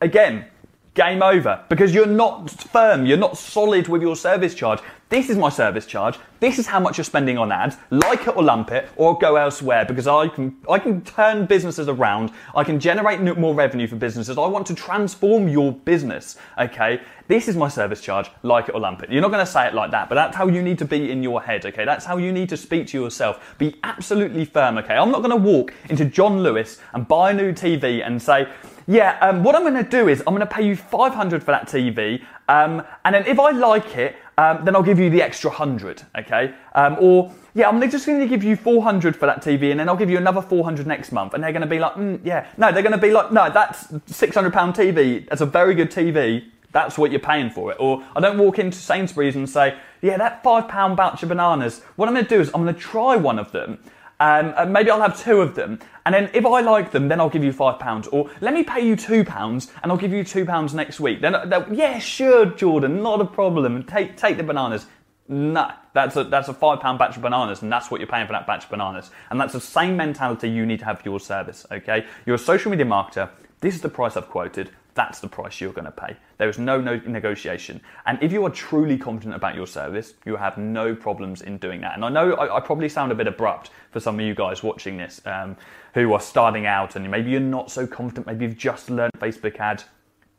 Again, 0.00 0.46
game 0.94 1.22
over 1.22 1.64
because 1.68 1.94
you're 1.94 2.06
not 2.06 2.50
firm, 2.50 3.06
you're 3.06 3.16
not 3.16 3.36
solid 3.36 3.88
with 3.88 4.02
your 4.02 4.16
service 4.16 4.54
charge. 4.54 4.80
This 5.10 5.30
is 5.30 5.38
my 5.38 5.48
service 5.48 5.86
charge. 5.86 6.18
This 6.38 6.58
is 6.58 6.66
how 6.66 6.78
much 6.78 6.98
you're 6.98 7.04
spending 7.04 7.38
on 7.38 7.50
ads. 7.50 7.78
Like 7.88 8.26
it 8.26 8.36
or 8.36 8.42
lump 8.42 8.70
it, 8.72 8.90
or 8.94 9.16
go 9.18 9.36
elsewhere 9.36 9.86
because 9.86 10.06
I 10.06 10.28
can 10.28 10.54
I 10.68 10.78
can 10.78 11.00
turn 11.00 11.46
businesses 11.46 11.88
around. 11.88 12.30
I 12.54 12.62
can 12.62 12.78
generate 12.78 13.22
more 13.38 13.54
revenue 13.54 13.86
for 13.86 13.96
businesses. 13.96 14.36
I 14.36 14.46
want 14.46 14.66
to 14.66 14.74
transform 14.74 15.48
your 15.48 15.72
business. 15.72 16.36
Okay, 16.58 17.00
this 17.26 17.48
is 17.48 17.56
my 17.56 17.68
service 17.68 18.02
charge. 18.02 18.30
Like 18.42 18.68
it 18.68 18.74
or 18.74 18.80
lump 18.80 19.02
it. 19.02 19.10
You're 19.10 19.22
not 19.22 19.30
going 19.30 19.44
to 19.44 19.50
say 19.50 19.66
it 19.66 19.72
like 19.72 19.90
that, 19.92 20.10
but 20.10 20.14
that's 20.14 20.36
how 20.36 20.46
you 20.46 20.62
need 20.62 20.78
to 20.78 20.84
be 20.84 21.10
in 21.10 21.22
your 21.22 21.40
head. 21.40 21.64
Okay, 21.64 21.86
that's 21.86 22.04
how 22.04 22.18
you 22.18 22.30
need 22.30 22.50
to 22.50 22.58
speak 22.58 22.86
to 22.88 23.00
yourself. 23.00 23.56
Be 23.56 23.76
absolutely 23.84 24.44
firm. 24.44 24.76
Okay, 24.76 24.94
I'm 24.94 25.10
not 25.10 25.22
going 25.22 25.30
to 25.30 25.36
walk 25.36 25.72
into 25.88 26.04
John 26.04 26.42
Lewis 26.42 26.80
and 26.92 27.08
buy 27.08 27.30
a 27.30 27.34
new 27.34 27.52
TV 27.54 28.06
and 28.06 28.20
say 28.20 28.46
yeah, 28.90 29.18
um, 29.20 29.42
what 29.44 29.54
I'm 29.54 29.62
going 29.62 29.84
to 29.84 29.88
do 29.88 30.08
is 30.08 30.20
I'm 30.20 30.34
going 30.34 30.40
to 30.40 30.46
pay 30.46 30.66
you 30.66 30.74
500 30.74 31.44
for 31.44 31.50
that 31.50 31.68
TV, 31.68 32.22
um, 32.48 32.82
and 33.04 33.14
then 33.14 33.26
if 33.26 33.38
I 33.38 33.50
like 33.50 33.98
it, 33.98 34.16
um, 34.38 34.64
then 34.64 34.76
I'll 34.76 34.84
give 34.84 35.00
you 35.00 35.10
the 35.10 35.20
extra 35.20 35.50
100, 35.50 36.04
okay? 36.16 36.54
Um, 36.76 36.96
or, 37.00 37.32
yeah, 37.54 37.68
I'm 37.68 37.80
just 37.90 38.06
going 38.06 38.20
to 38.20 38.28
give 38.28 38.44
you 38.44 38.54
400 38.54 39.16
for 39.16 39.26
that 39.26 39.42
TV 39.42 39.72
and 39.72 39.80
then 39.80 39.88
I'll 39.88 39.96
give 39.96 40.10
you 40.10 40.16
another 40.16 40.40
400 40.40 40.86
next 40.86 41.10
month. 41.10 41.34
And 41.34 41.42
they're 41.42 41.50
going 41.50 41.62
to 41.62 41.66
be 41.66 41.80
like, 41.80 41.94
mm, 41.94 42.20
yeah. 42.22 42.46
No, 42.56 42.70
they're 42.70 42.84
going 42.84 42.92
to 42.92 42.98
be 42.98 43.10
like, 43.10 43.32
no, 43.32 43.50
that's 43.50 43.88
£600 43.88 44.52
TV. 44.52 45.28
That's 45.28 45.40
a 45.40 45.46
very 45.46 45.74
good 45.74 45.90
TV. 45.90 46.44
That's 46.70 46.96
what 46.96 47.10
you're 47.10 47.18
paying 47.18 47.50
for 47.50 47.72
it. 47.72 47.78
Or 47.80 48.04
I 48.14 48.20
don't 48.20 48.38
walk 48.38 48.60
into 48.60 48.78
Sainsbury's 48.78 49.34
and 49.34 49.50
say, 49.50 49.76
yeah, 50.02 50.16
that 50.18 50.44
£5 50.44 50.96
batch 50.96 51.24
of 51.24 51.30
bananas, 51.30 51.82
what 51.96 52.08
I'm 52.08 52.14
going 52.14 52.26
to 52.26 52.30
do 52.36 52.40
is 52.40 52.48
I'm 52.54 52.62
going 52.62 52.72
to 52.72 52.80
try 52.80 53.16
one 53.16 53.40
of 53.40 53.50
them 53.50 53.78
um, 54.20 54.52
and 54.56 54.72
maybe 54.72 54.90
I'll 54.90 55.00
have 55.00 55.20
two 55.20 55.40
of 55.40 55.54
them. 55.54 55.78
And 56.04 56.14
then 56.14 56.30
if 56.34 56.44
I 56.44 56.60
like 56.60 56.90
them, 56.90 57.08
then 57.08 57.20
I'll 57.20 57.28
give 57.28 57.44
you 57.44 57.52
five 57.52 57.78
pounds. 57.78 58.08
Or 58.08 58.30
let 58.40 58.52
me 58.54 58.64
pay 58.64 58.84
you 58.84 58.96
two 58.96 59.24
pounds 59.24 59.70
and 59.82 59.92
I'll 59.92 59.98
give 59.98 60.12
you 60.12 60.24
two 60.24 60.44
pounds 60.44 60.74
next 60.74 60.98
week. 60.98 61.20
Then, 61.20 61.34
yeah, 61.70 61.98
sure, 61.98 62.46
Jordan, 62.46 63.02
not 63.02 63.20
a 63.20 63.24
problem. 63.24 63.82
Take, 63.84 64.16
take 64.16 64.36
the 64.36 64.42
bananas. 64.42 64.86
No, 65.28 65.70
that's 65.92 66.16
a, 66.16 66.24
that's 66.24 66.48
a 66.48 66.54
five 66.54 66.80
pound 66.80 66.98
batch 66.98 67.16
of 67.16 67.22
bananas 67.22 67.60
and 67.60 67.70
that's 67.70 67.90
what 67.90 68.00
you're 68.00 68.08
paying 68.08 68.26
for 68.26 68.32
that 68.32 68.46
batch 68.46 68.64
of 68.64 68.70
bananas. 68.70 69.10
And 69.30 69.38
that's 69.38 69.52
the 69.52 69.60
same 69.60 69.96
mentality 69.96 70.48
you 70.48 70.64
need 70.64 70.78
to 70.78 70.86
have 70.86 71.00
for 71.00 71.08
your 71.08 71.20
service, 71.20 71.66
okay? 71.70 72.06
You're 72.24 72.36
a 72.36 72.38
social 72.38 72.70
media 72.70 72.86
marketer. 72.86 73.28
This 73.60 73.74
is 73.74 73.82
the 73.82 73.90
price 73.90 74.16
I've 74.16 74.30
quoted 74.30 74.70
that's 74.98 75.20
the 75.20 75.28
price 75.28 75.60
you're 75.60 75.72
going 75.72 75.84
to 75.84 75.92
pay. 75.92 76.16
There 76.38 76.48
is 76.48 76.58
no, 76.58 76.80
no 76.80 77.00
negotiation. 77.06 77.80
And 78.04 78.20
if 78.20 78.32
you 78.32 78.44
are 78.44 78.50
truly 78.50 78.98
confident 78.98 79.36
about 79.36 79.54
your 79.54 79.66
service, 79.68 80.14
you 80.26 80.34
have 80.34 80.58
no 80.58 80.92
problems 80.92 81.42
in 81.42 81.56
doing 81.58 81.80
that. 81.82 81.94
And 81.94 82.04
I 82.04 82.08
know 82.08 82.32
I, 82.32 82.56
I 82.56 82.60
probably 82.60 82.88
sound 82.88 83.12
a 83.12 83.14
bit 83.14 83.28
abrupt 83.28 83.70
for 83.92 84.00
some 84.00 84.18
of 84.18 84.26
you 84.26 84.34
guys 84.34 84.64
watching 84.64 84.96
this 84.96 85.20
um, 85.24 85.56
who 85.94 86.12
are 86.14 86.20
starting 86.20 86.66
out 86.66 86.96
and 86.96 87.08
maybe 87.08 87.30
you're 87.30 87.38
not 87.40 87.70
so 87.70 87.86
confident, 87.86 88.26
maybe 88.26 88.44
you've 88.44 88.58
just 88.58 88.90
learned 88.90 89.12
Facebook 89.20 89.60
ads. 89.60 89.84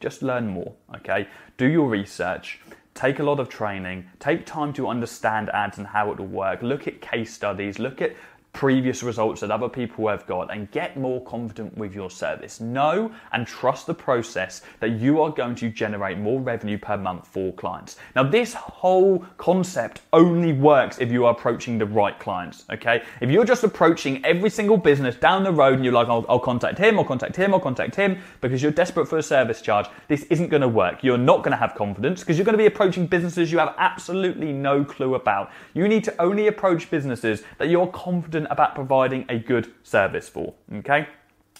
Just 0.01 0.23
learn 0.23 0.47
more, 0.47 0.73
okay? 0.95 1.27
Do 1.57 1.65
your 1.65 1.87
research 1.87 2.59
take 2.99 3.19
a 3.19 3.23
lot 3.23 3.39
of 3.39 3.47
training, 3.47 4.05
take 4.19 4.45
time 4.45 4.73
to 4.73 4.85
understand 4.85 5.49
ads 5.51 5.77
and 5.77 5.87
how 5.87 6.11
it 6.11 6.19
will 6.19 6.27
work, 6.27 6.61
look 6.61 6.85
at 6.85 6.99
case 6.99 7.33
studies, 7.33 7.79
look 7.79 8.01
at 8.01 8.13
previous 8.53 9.03
results 9.03 9.41
that 9.41 9.51
other 9.51 9.69
people 9.69 10.07
have 10.07 10.25
got 10.25 10.53
and 10.53 10.69
get 10.71 10.97
more 10.97 11.23
confident 11.23 11.77
with 11.77 11.93
your 11.93 12.09
service. 12.09 12.59
Know 12.59 13.11
and 13.31 13.45
trust 13.45 13.87
the 13.87 13.93
process 13.93 14.61
that 14.79 14.99
you 14.99 15.21
are 15.21 15.29
going 15.29 15.55
to 15.55 15.69
generate 15.69 16.17
more 16.17 16.39
revenue 16.39 16.77
per 16.77 16.97
month 16.97 17.27
for 17.27 17.53
clients. 17.53 17.97
Now, 18.15 18.23
this 18.23 18.53
whole 18.53 19.25
concept 19.37 20.01
only 20.13 20.53
works 20.53 20.99
if 20.99 21.11
you 21.11 21.25
are 21.25 21.31
approaching 21.31 21.77
the 21.77 21.85
right 21.85 22.19
clients, 22.19 22.65
okay? 22.71 23.03
If 23.21 23.29
you're 23.29 23.45
just 23.45 23.63
approaching 23.63 24.23
every 24.25 24.49
single 24.49 24.77
business 24.77 25.15
down 25.15 25.43
the 25.43 25.51
road 25.51 25.75
and 25.75 25.83
you're 25.83 25.93
like, 25.93 26.07
I'll, 26.07 26.25
I'll 26.27 26.39
contact 26.39 26.77
him, 26.77 26.97
I'll 26.97 27.05
contact 27.05 27.35
him, 27.35 27.53
I'll 27.53 27.59
contact 27.59 27.95
him 27.95 28.19
because 28.41 28.61
you're 28.61 28.71
desperate 28.71 29.07
for 29.07 29.17
a 29.17 29.23
service 29.23 29.61
charge, 29.61 29.85
this 30.07 30.23
isn't 30.23 30.49
going 30.49 30.61
to 30.61 30.67
work. 30.67 31.03
You're 31.03 31.17
not 31.17 31.43
going 31.43 31.51
to 31.51 31.57
have 31.57 31.75
confidence 31.75 32.21
because 32.21 32.37
you're 32.37 32.45
going 32.45 32.53
to 32.53 32.57
be 32.57 32.65
approaching 32.65 33.05
businesses 33.05 33.51
you 33.51 33.59
have 33.59 33.75
absolutely 33.77 34.51
no 34.51 34.83
clue 34.83 35.15
about. 35.15 35.51
You 35.73 35.87
need 35.87 36.03
to 36.05 36.21
only 36.21 36.47
approach 36.47 36.89
businesses 36.89 37.43
that 37.57 37.69
you're 37.69 37.87
confident 37.87 38.38
confident 38.39 38.51
about 38.51 38.75
providing 38.75 39.25
a 39.29 39.37
good 39.37 39.71
service 39.83 40.29
for. 40.29 40.53
Okay? 40.73 41.07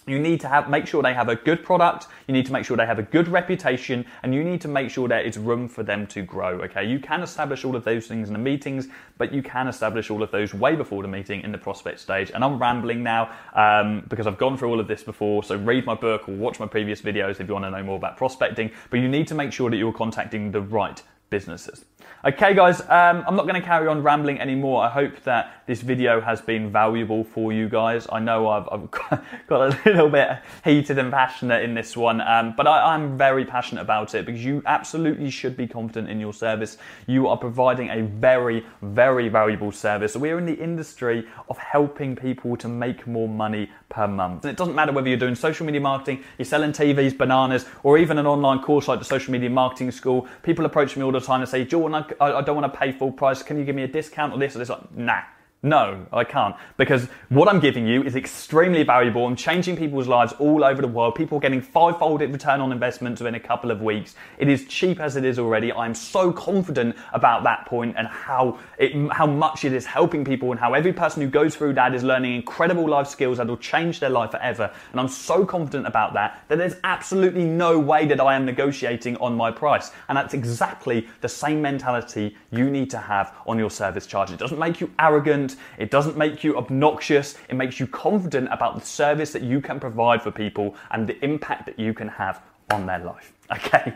You 0.06 0.18
need 0.18 0.40
to 0.40 0.48
have 0.48 0.70
make 0.70 0.86
sure 0.86 1.02
they 1.02 1.12
have 1.14 1.28
a 1.28 1.36
good 1.36 1.62
product, 1.62 2.06
you 2.26 2.32
need 2.32 2.46
to 2.46 2.52
make 2.52 2.64
sure 2.64 2.76
they 2.76 2.86
have 2.86 2.98
a 2.98 3.02
good 3.02 3.28
reputation, 3.28 4.06
and 4.22 4.34
you 4.34 4.42
need 4.42 4.60
to 4.62 4.68
make 4.68 4.90
sure 4.90 5.06
there 5.06 5.20
is 5.20 5.36
room 5.36 5.68
for 5.68 5.84
them 5.84 6.06
to 6.06 6.22
grow. 6.22 6.62
Okay, 6.62 6.84
you 6.84 6.98
can 6.98 7.22
establish 7.22 7.64
all 7.66 7.76
of 7.76 7.84
those 7.84 8.06
things 8.06 8.28
in 8.28 8.32
the 8.32 8.38
meetings, 8.38 8.88
but 9.18 9.30
you 9.30 9.42
can 9.42 9.68
establish 9.68 10.10
all 10.10 10.22
of 10.22 10.30
those 10.30 10.54
way 10.54 10.74
before 10.74 11.02
the 11.02 11.08
meeting 11.08 11.42
in 11.42 11.52
the 11.52 11.58
prospect 11.58 12.00
stage. 12.00 12.32
And 12.34 12.42
I'm 12.42 12.58
rambling 12.58 13.02
now 13.02 13.30
um, 13.54 14.02
because 14.08 14.26
I've 14.26 14.38
gone 14.38 14.56
through 14.56 14.70
all 14.70 14.80
of 14.80 14.88
this 14.88 15.02
before. 15.02 15.44
So 15.44 15.56
read 15.56 15.84
my 15.84 15.94
book 15.94 16.28
or 16.28 16.34
watch 16.34 16.58
my 16.58 16.66
previous 16.66 17.02
videos 17.02 17.38
if 17.38 17.46
you 17.46 17.52
want 17.52 17.66
to 17.66 17.70
know 17.70 17.84
more 17.84 17.96
about 17.96 18.16
prospecting. 18.16 18.70
But 18.88 19.00
you 19.00 19.08
need 19.08 19.28
to 19.28 19.34
make 19.34 19.52
sure 19.52 19.68
that 19.70 19.76
you're 19.76 19.92
contacting 19.92 20.50
the 20.50 20.62
right 20.62 21.02
businesses. 21.30 21.84
Okay, 22.22 22.52
guys, 22.52 22.82
um, 22.82 23.24
I'm 23.26 23.34
not 23.34 23.46
going 23.46 23.54
to 23.54 23.66
carry 23.66 23.86
on 23.88 24.02
rambling 24.02 24.40
anymore. 24.40 24.82
I 24.82 24.90
hope 24.90 25.22
that 25.22 25.62
this 25.66 25.80
video 25.80 26.20
has 26.20 26.42
been 26.42 26.70
valuable 26.70 27.24
for 27.24 27.50
you 27.50 27.66
guys. 27.66 28.06
I 28.12 28.18
know 28.18 28.46
I've, 28.46 28.68
I've 28.70 28.90
got 29.46 29.62
a 29.62 29.80
little 29.88 30.10
bit 30.10 30.28
heated 30.62 30.98
and 30.98 31.10
passionate 31.10 31.62
in 31.62 31.72
this 31.72 31.96
one, 31.96 32.20
um, 32.20 32.52
but 32.58 32.66
I, 32.66 32.94
am 32.94 33.16
very 33.16 33.46
passionate 33.46 33.80
about 33.80 34.14
it 34.14 34.26
because 34.26 34.44
you 34.44 34.62
absolutely 34.66 35.30
should 35.30 35.56
be 35.56 35.66
confident 35.66 36.10
in 36.10 36.20
your 36.20 36.34
service. 36.34 36.76
You 37.06 37.26
are 37.26 37.38
providing 37.38 37.88
a 37.88 38.02
very, 38.02 38.66
very 38.82 39.30
valuable 39.30 39.72
service. 39.72 40.14
We're 40.14 40.38
in 40.38 40.44
the 40.44 40.58
industry 40.58 41.26
of 41.48 41.56
helping 41.56 42.16
people 42.16 42.54
to 42.58 42.68
make 42.68 43.06
more 43.06 43.28
money 43.28 43.70
per 43.88 44.06
month. 44.06 44.44
And 44.44 44.52
it 44.52 44.56
doesn't 44.56 44.74
matter 44.74 44.92
whether 44.92 45.08
you're 45.08 45.18
doing 45.18 45.34
social 45.34 45.64
media 45.64 45.80
marketing, 45.80 46.22
you're 46.38 46.44
selling 46.44 46.72
TVs, 46.72 47.16
bananas, 47.16 47.66
or 47.82 47.96
even 47.96 48.18
an 48.18 48.26
online 48.26 48.60
course 48.60 48.88
like 48.88 48.98
the 48.98 49.04
Social 49.04 49.32
Media 49.32 49.50
Marketing 49.50 49.90
School. 49.90 50.28
People 50.42 50.64
approach 50.64 50.96
me 50.96 51.02
all 51.02 51.12
the 51.12 51.19
time 51.20 51.40
and 51.40 51.48
say, 51.48 51.64
Jordan, 51.64 52.04
I, 52.20 52.24
I 52.24 52.42
don't 52.42 52.56
want 52.56 52.72
to 52.72 52.78
pay 52.78 52.92
full 52.92 53.12
price. 53.12 53.42
Can 53.42 53.58
you 53.58 53.64
give 53.64 53.76
me 53.76 53.82
a 53.82 53.88
discount 53.88 54.32
or 54.32 54.38
this 54.38 54.56
or 54.56 54.58
this? 54.58 54.68
Like, 54.68 54.94
nah. 54.96 55.22
No, 55.62 56.06
I 56.10 56.24
can't. 56.24 56.56
Because 56.78 57.06
what 57.28 57.46
I'm 57.46 57.60
giving 57.60 57.86
you 57.86 58.02
is 58.02 58.16
extremely 58.16 58.82
valuable. 58.82 59.26
I'm 59.26 59.36
changing 59.36 59.76
people's 59.76 60.08
lives 60.08 60.32
all 60.38 60.64
over 60.64 60.80
the 60.80 60.88
world. 60.88 61.16
People 61.16 61.36
are 61.36 61.40
getting 61.40 61.60
five-fold 61.60 62.22
return 62.22 62.62
on 62.62 62.72
investment 62.72 63.18
within 63.18 63.34
a 63.34 63.40
couple 63.40 63.70
of 63.70 63.82
weeks. 63.82 64.14
It 64.38 64.48
is 64.48 64.64
cheap 64.68 65.00
as 65.00 65.16
it 65.16 65.24
is 65.26 65.38
already. 65.38 65.70
I'm 65.70 65.94
so 65.94 66.32
confident 66.32 66.96
about 67.12 67.42
that 67.44 67.66
point 67.66 67.96
and 67.98 68.08
how 68.08 68.58
it, 68.78 68.94
how 69.12 69.26
much 69.26 69.66
it 69.66 69.74
is 69.74 69.84
helping 69.84 70.24
people 70.24 70.50
and 70.50 70.58
how 70.58 70.72
every 70.72 70.94
person 70.94 71.20
who 71.20 71.28
goes 71.28 71.54
through 71.56 71.74
that 71.74 71.94
is 71.94 72.02
learning 72.02 72.36
incredible 72.36 72.88
life 72.88 73.08
skills 73.08 73.36
that 73.36 73.46
will 73.46 73.58
change 73.58 74.00
their 74.00 74.08
life 74.08 74.30
forever. 74.30 74.72
And 74.92 75.00
I'm 75.00 75.08
so 75.08 75.44
confident 75.44 75.86
about 75.86 76.14
that 76.14 76.42
that 76.48 76.56
there's 76.56 76.76
absolutely 76.84 77.44
no 77.44 77.78
way 77.78 78.06
that 78.06 78.18
I 78.18 78.34
am 78.34 78.46
negotiating 78.46 79.18
on 79.18 79.36
my 79.36 79.50
price. 79.50 79.90
And 80.08 80.16
that's 80.16 80.32
exactly 80.32 81.06
the 81.20 81.28
same 81.28 81.60
mentality 81.60 82.34
you 82.50 82.70
need 82.70 82.88
to 82.90 82.98
have 82.98 83.34
on 83.46 83.58
your 83.58 83.70
service 83.70 84.06
charge. 84.06 84.30
It 84.30 84.38
doesn't 84.38 84.58
make 84.58 84.80
you 84.80 84.90
arrogant 84.98 85.49
it 85.78 85.90
doesn't 85.90 86.16
make 86.16 86.42
you 86.44 86.56
obnoxious. 86.56 87.36
It 87.48 87.56
makes 87.56 87.78
you 87.80 87.86
confident 87.86 88.48
about 88.50 88.78
the 88.78 88.86
service 88.86 89.32
that 89.32 89.42
you 89.42 89.60
can 89.60 89.80
provide 89.80 90.22
for 90.22 90.30
people 90.30 90.76
and 90.90 91.06
the 91.06 91.22
impact 91.24 91.66
that 91.66 91.78
you 91.78 91.94
can 91.94 92.08
have 92.08 92.42
on 92.70 92.86
their 92.86 93.00
life. 93.00 93.32
Okay. 93.52 93.94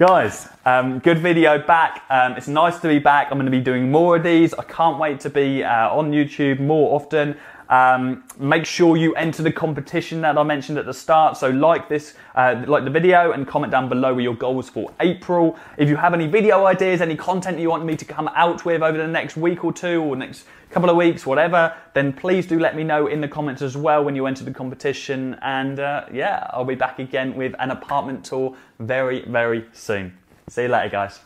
Guys, 0.00 0.48
um, 0.64 0.98
good 1.00 1.18
video 1.18 1.58
back. 1.58 2.04
Um, 2.08 2.32
it's 2.32 2.48
nice 2.48 2.78
to 2.78 2.88
be 2.88 2.98
back. 2.98 3.28
I'm 3.30 3.36
going 3.36 3.44
to 3.44 3.50
be 3.50 3.60
doing 3.60 3.90
more 3.90 4.16
of 4.16 4.22
these. 4.22 4.54
I 4.54 4.64
can't 4.64 4.98
wait 4.98 5.20
to 5.20 5.30
be 5.30 5.62
uh, 5.62 5.94
on 5.94 6.10
YouTube 6.10 6.58
more 6.58 6.94
often. 6.94 7.36
Um, 7.70 8.24
make 8.36 8.66
sure 8.66 8.96
you 8.96 9.14
enter 9.14 9.44
the 9.44 9.52
competition 9.52 10.20
that 10.22 10.36
I 10.36 10.42
mentioned 10.42 10.76
at 10.76 10.86
the 10.86 10.92
start. 10.92 11.36
So 11.36 11.50
like 11.50 11.88
this, 11.88 12.14
uh, 12.34 12.64
like 12.66 12.84
the 12.84 12.90
video 12.90 13.30
and 13.30 13.46
comment 13.46 13.70
down 13.70 13.88
below 13.88 14.12
with 14.12 14.24
your 14.24 14.34
goals 14.34 14.68
for 14.68 14.92
April. 14.98 15.56
If 15.78 15.88
you 15.88 15.96
have 15.96 16.12
any 16.12 16.26
video 16.26 16.66
ideas, 16.66 17.00
any 17.00 17.16
content 17.16 17.60
you 17.60 17.70
want 17.70 17.84
me 17.84 17.96
to 17.96 18.04
come 18.04 18.28
out 18.34 18.64
with 18.64 18.82
over 18.82 18.98
the 18.98 19.06
next 19.06 19.36
week 19.36 19.64
or 19.64 19.72
two 19.72 20.02
or 20.02 20.16
next 20.16 20.46
couple 20.70 20.90
of 20.90 20.96
weeks, 20.96 21.24
whatever, 21.24 21.74
then 21.94 22.12
please 22.12 22.46
do 22.46 22.58
let 22.58 22.76
me 22.76 22.84
know 22.84 23.06
in 23.06 23.20
the 23.20 23.28
comments 23.28 23.62
as 23.62 23.76
well 23.76 24.04
when 24.04 24.14
you 24.14 24.26
enter 24.26 24.44
the 24.44 24.52
competition. 24.52 25.36
And 25.42 25.80
uh, 25.80 26.06
yeah, 26.12 26.48
I'll 26.50 26.64
be 26.64 26.74
back 26.74 26.98
again 26.98 27.34
with 27.36 27.54
an 27.58 27.70
apartment 27.70 28.24
tour 28.24 28.56
very, 28.78 29.24
very 29.26 29.64
soon. 29.72 30.16
See 30.48 30.62
you 30.62 30.68
later, 30.68 30.88
guys. 30.90 31.18